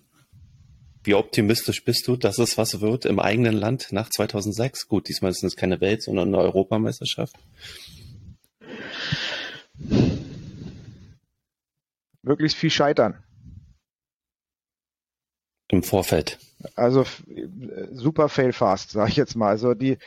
[1.04, 4.88] wie optimistisch bist du, dass es was wird im eigenen Land nach 2006?
[4.88, 7.38] Gut, diesmal ist es keine Welt, sondern eine Europameisterschaft
[12.22, 13.24] möglichst viel scheitern.
[15.68, 16.40] Im Vorfeld.
[16.76, 17.06] Also
[17.92, 19.50] super fail fast, sage ich jetzt mal.
[19.50, 19.98] Also die,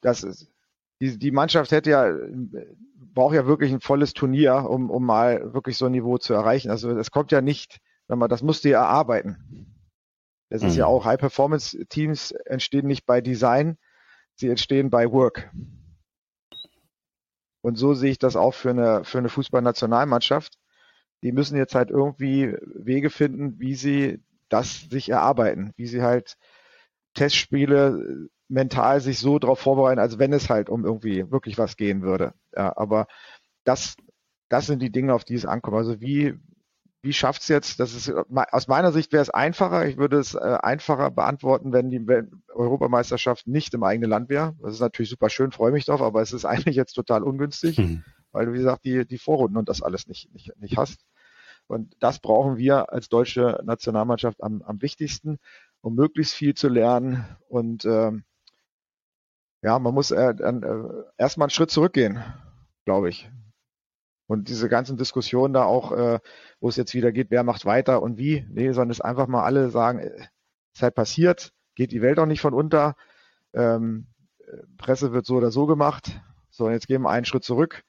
[0.00, 0.52] das ist,
[1.00, 2.10] die, die Mannschaft hätte ja
[3.16, 6.70] braucht ja wirklich ein volles Turnier, um, um mal wirklich so ein Niveau zu erreichen.
[6.70, 9.74] Also das kommt ja nicht, wenn man das musste ja erarbeiten.
[10.50, 10.80] Das ist mhm.
[10.80, 13.78] ja auch High Performance Teams entstehen nicht bei Design,
[14.36, 15.50] sie entstehen bei Work.
[17.62, 20.58] Und so sehe ich das auch für eine für eine Fußballnationalmannschaft
[21.26, 26.36] die müssen jetzt halt irgendwie Wege finden, wie sie das sich erarbeiten, wie sie halt
[27.14, 32.02] Testspiele mental sich so darauf vorbereiten, als wenn es halt um irgendwie wirklich was gehen
[32.02, 32.32] würde.
[32.54, 33.08] Ja, aber
[33.64, 33.96] das,
[34.48, 35.76] das sind die Dinge, auf die es ankommt.
[35.78, 36.38] Also wie,
[37.02, 37.80] wie schafft's jetzt?
[37.80, 38.12] Das ist
[38.52, 39.86] aus meiner Sicht wäre es einfacher.
[39.86, 42.06] Ich würde es äh, einfacher beantworten, wenn die
[42.54, 44.54] Europameisterschaft nicht im eigenen Land wäre.
[44.62, 47.78] Das ist natürlich super schön, freue mich drauf, aber es ist eigentlich jetzt total ungünstig,
[47.78, 48.04] mhm.
[48.30, 51.04] weil du wie gesagt die die Vorrunden und das alles nicht nicht nicht hast.
[51.68, 55.38] Und das brauchen wir als deutsche Nationalmannschaft am, am wichtigsten,
[55.80, 57.24] um möglichst viel zu lernen.
[57.48, 58.24] Und ähm,
[59.62, 62.22] ja, man muss äh, äh, erstmal einen Schritt zurückgehen,
[62.84, 63.30] glaube ich.
[64.28, 66.20] Und diese ganzen Diskussionen da auch, äh,
[66.60, 69.44] wo es jetzt wieder geht, wer macht weiter und wie, nee, sondern es einfach mal
[69.44, 70.28] alle sagen, äh,
[70.74, 72.96] ist halt passiert, geht die Welt auch nicht von unter.
[73.54, 74.08] Ähm,
[74.78, 76.20] Presse wird so oder so gemacht.
[76.50, 77.84] So, jetzt gehen wir einen Schritt zurück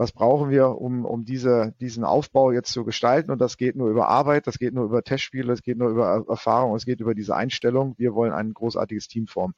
[0.00, 3.30] was brauchen wir, um, um diese, diesen Aufbau jetzt zu gestalten.
[3.30, 6.24] Und das geht nur über Arbeit, das geht nur über Testspiele, das geht nur über
[6.26, 7.96] Erfahrung, es geht über diese Einstellung.
[7.98, 9.54] Wir wollen ein großartiges Team formen.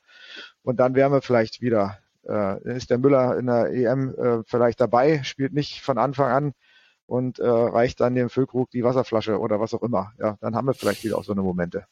[0.64, 4.80] Und dann wären wir vielleicht wieder, äh, ist der Müller in der EM äh, vielleicht
[4.80, 6.52] dabei, spielt nicht von Anfang an
[7.06, 10.10] und äh, reicht dann dem Füllkrug die Wasserflasche oder was auch immer.
[10.18, 11.84] Ja, dann haben wir vielleicht wieder auch so eine Momente.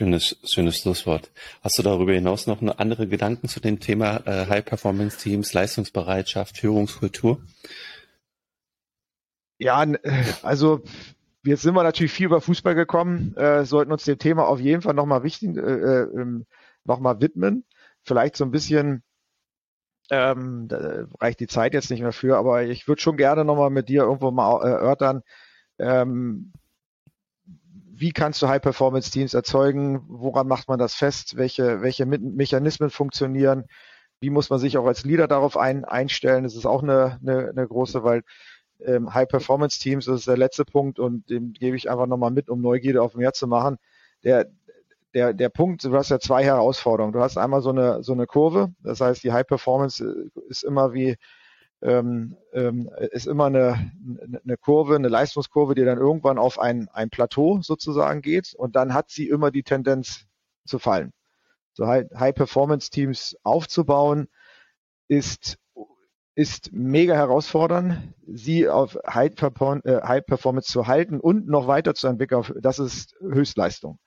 [0.00, 1.30] Schönes, schönes Schlusswort.
[1.60, 7.42] Hast du darüber hinaus noch andere Gedanken zu dem Thema äh, High-Performance-Teams, Leistungsbereitschaft, Führungskultur?
[9.58, 9.84] Ja,
[10.42, 10.80] also
[11.44, 14.80] jetzt sind wir natürlich viel über Fußball gekommen, äh, sollten uns dem Thema auf jeden
[14.80, 16.46] Fall nochmal wichtig, äh, äh, ähm,
[16.84, 17.66] nochmal widmen.
[18.02, 19.02] Vielleicht so ein bisschen,
[20.10, 23.68] ähm, da reicht die Zeit jetzt nicht mehr für, aber ich würde schon gerne nochmal
[23.68, 25.20] mit dir irgendwo mal äh, erörtern,
[25.78, 26.54] ähm,
[28.00, 30.02] wie kannst du High-Performance-Teams erzeugen?
[30.08, 31.36] Woran macht man das fest?
[31.36, 33.66] Welche, welche Mechanismen funktionieren?
[34.20, 36.44] Wie muss man sich auch als Leader darauf ein, einstellen?
[36.44, 38.22] Das ist auch eine, eine, eine große, weil
[38.82, 42.62] ähm, High-Performance-Teams, das ist der letzte Punkt und den gebe ich einfach nochmal mit, um
[42.62, 43.76] Neugierde auf mehr zu machen.
[44.24, 44.46] Der,
[45.12, 47.12] der, der Punkt, du hast ja zwei Herausforderungen.
[47.12, 50.64] Du hast einmal so eine, so eine Kurve, das heißt, die High Performance äh, ist
[50.64, 51.16] immer wie
[51.82, 53.92] ähm, ähm, ist immer eine,
[54.44, 58.94] eine Kurve, eine Leistungskurve, die dann irgendwann auf ein, ein Plateau sozusagen geht und dann
[58.94, 60.26] hat sie immer die Tendenz
[60.66, 61.12] zu fallen.
[61.72, 64.28] So High-Performance-Teams aufzubauen
[65.08, 65.58] ist
[66.36, 69.34] ist mega herausfordernd, sie auf äh, High
[70.24, 72.44] Performance zu halten und noch weiter zu entwickeln.
[72.60, 73.98] Das ist Höchstleistung.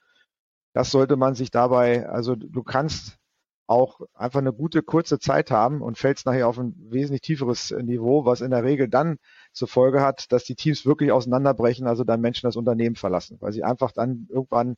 [0.72, 3.18] Das sollte man sich dabei, also du kannst
[3.66, 8.24] auch einfach eine gute kurze Zeit haben und fällst nachher auf ein wesentlich tieferes Niveau,
[8.26, 9.18] was in der Regel dann
[9.52, 13.52] zur Folge hat, dass die Teams wirklich auseinanderbrechen, also dann Menschen das Unternehmen verlassen, weil
[13.52, 14.76] sie einfach dann irgendwann,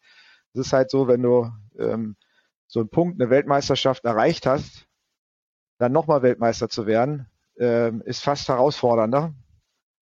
[0.52, 2.16] es ist halt so, wenn du ähm,
[2.68, 4.86] so einen Punkt, eine Weltmeisterschaft erreicht hast,
[5.78, 7.26] dann nochmal Weltmeister zu werden,
[7.58, 9.34] ähm, ist fast herausfordernder,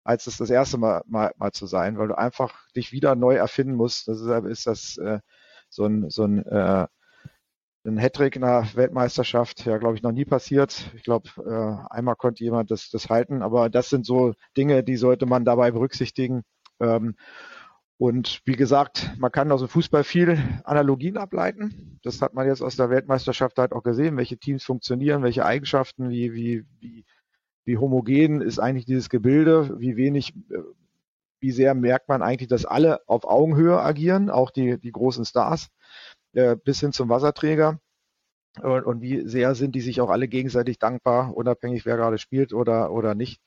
[0.04, 3.36] als es das erste mal, mal, mal zu sein, weil du einfach dich wieder neu
[3.36, 4.08] erfinden musst.
[4.10, 5.20] Ist, ist das äh,
[5.70, 6.88] so ein, so ein äh,
[7.86, 10.92] ein Hattrick in der Weltmeisterschaft, ja, glaube ich, noch nie passiert.
[10.96, 14.96] Ich glaube, äh, einmal konnte jemand das, das halten, aber das sind so Dinge, die
[14.96, 16.44] sollte man dabei berücksichtigen.
[16.80, 17.16] Ähm,
[17.98, 22.00] und wie gesagt, man kann aus dem Fußball viel Analogien ableiten.
[22.04, 26.10] Das hat man jetzt aus der Weltmeisterschaft halt auch gesehen, welche Teams funktionieren, welche Eigenschaften,
[26.10, 27.06] wie, wie, wie,
[27.66, 30.60] wie homogen ist eigentlich dieses Gebilde, wie wenig, äh,
[31.40, 35.70] wie sehr merkt man eigentlich, dass alle auf Augenhöhe agieren, auch die, die großen Stars
[36.34, 37.80] äh, bis hin zum Wasserträger.
[38.62, 42.54] Und, und wie sehr sind die sich auch alle gegenseitig dankbar, unabhängig wer gerade spielt
[42.54, 43.42] oder, oder nicht,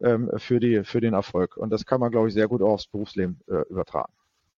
[0.00, 1.56] ähm, für, die, für den Erfolg.
[1.56, 4.12] Und das kann man, glaube ich, sehr gut auch aufs Berufsleben äh, übertragen.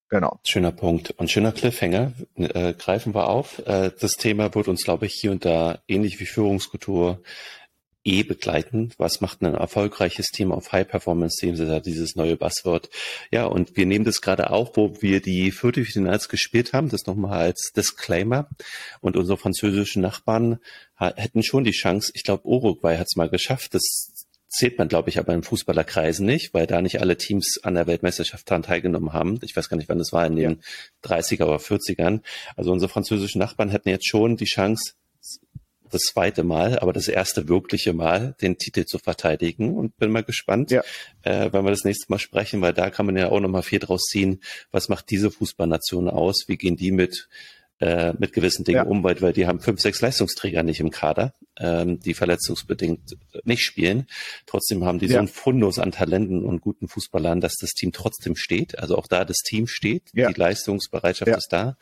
[0.08, 0.38] Genau.
[0.44, 2.12] Schöner Punkt und schöner Cliffhanger.
[2.36, 3.60] Äh, greifen wir auf.
[3.66, 7.22] Äh, das Thema wird uns, glaube ich, hier und da ähnlich wie Führungskultur
[8.04, 8.92] eh begleiten.
[8.98, 11.58] Was macht ein erfolgreiches Team auf High-Performance-Teams?
[11.58, 12.90] Das ist ja dieses neue Buzzword.
[13.30, 16.88] Ja, und wir nehmen das gerade auf, wo wir die Viertelfinals gespielt haben.
[16.90, 18.48] Das nochmal als Disclaimer.
[19.00, 20.58] Und unsere französischen Nachbarn
[20.96, 22.12] hätten schon die Chance.
[22.14, 23.74] Ich glaube, Uruguay hat es mal geschafft.
[23.74, 24.12] Das
[24.48, 27.86] zählt man, glaube ich, aber in Fußballerkreisen nicht, weil da nicht alle Teams an der
[27.86, 29.40] Weltmeisterschaft daran teilgenommen haben.
[29.42, 30.62] Ich weiß gar nicht, wann das war, in den
[31.02, 31.16] ja.
[31.16, 32.20] 30er oder 40ern.
[32.56, 34.94] Also unsere französischen Nachbarn hätten jetzt schon die Chance,
[35.90, 40.24] das zweite Mal, aber das erste wirkliche Mal, den Titel zu verteidigen und bin mal
[40.24, 40.82] gespannt, ja.
[41.22, 43.78] äh, wenn wir das nächste Mal sprechen, weil da kann man ja auch nochmal viel
[43.78, 44.40] draus ziehen.
[44.70, 46.44] Was macht diese Fußballnation aus?
[46.46, 47.28] Wie gehen die mit
[47.80, 48.84] äh, mit gewissen Dingen ja.
[48.84, 53.62] um, weil, weil die haben fünf, sechs Leistungsträger nicht im Kader, ähm, die verletzungsbedingt nicht
[53.62, 54.06] spielen.
[54.46, 55.14] Trotzdem haben die ja.
[55.14, 58.78] so ein Fundus an Talenten und guten Fußballern, dass das Team trotzdem steht.
[58.78, 60.30] Also auch da das Team steht, ja.
[60.30, 61.76] die Leistungsbereitschaft ist da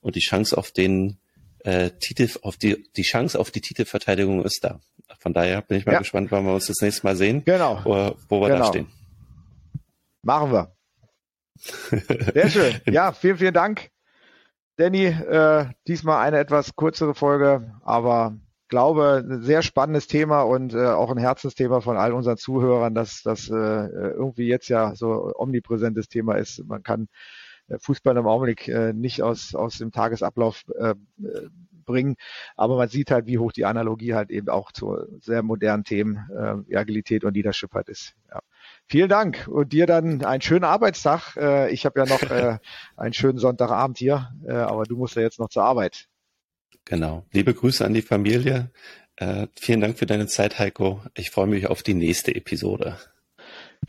[0.00, 1.16] und die Chance auf den
[1.60, 4.80] äh, Titel, auf die, die Chance auf die Titelverteidigung ist da.
[5.18, 5.98] Von daher bin ich mal ja.
[5.98, 7.44] gespannt, wann wir uns das nächste Mal sehen.
[7.44, 7.80] Genau.
[7.84, 8.60] Wo, wo wir genau.
[8.60, 8.88] da stehen.
[10.22, 10.72] Machen wir.
[12.34, 12.80] Sehr schön.
[12.86, 13.90] Ja, vielen, vielen Dank.
[14.76, 18.38] Danny, äh, diesmal eine etwas kürzere Folge, aber
[18.68, 23.22] glaube, ein sehr spannendes Thema und äh, auch ein Herzensthema von all unseren Zuhörern, dass
[23.22, 26.64] das äh, irgendwie jetzt ja so omnipräsentes Thema ist.
[26.66, 27.06] Man kann äh,
[27.78, 30.94] Fußball im Augenblick äh, nicht aus, aus dem Tagesablauf äh,
[31.84, 32.16] bringen,
[32.56, 36.64] aber man sieht halt, wie hoch die Analogie halt eben auch zu sehr modernen Themen
[36.68, 38.14] äh, Agilität und Leadership halt ist.
[38.30, 38.40] Ja.
[38.86, 41.36] Vielen Dank und dir dann einen schönen Arbeitstag.
[41.36, 42.58] Äh, ich habe ja noch äh,
[42.96, 46.08] einen schönen Sonntagabend hier, äh, aber du musst ja jetzt noch zur Arbeit.
[46.84, 47.26] Genau.
[47.32, 48.70] Liebe Grüße an die Familie.
[49.16, 51.02] Äh, vielen Dank für deine Zeit, Heiko.
[51.14, 52.96] Ich freue mich auf die nächste Episode.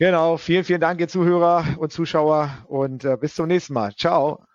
[0.00, 0.38] Genau.
[0.38, 3.94] Vielen, vielen Dank, ihr Zuhörer und Zuschauer und äh, bis zum nächsten Mal.
[3.94, 4.49] Ciao.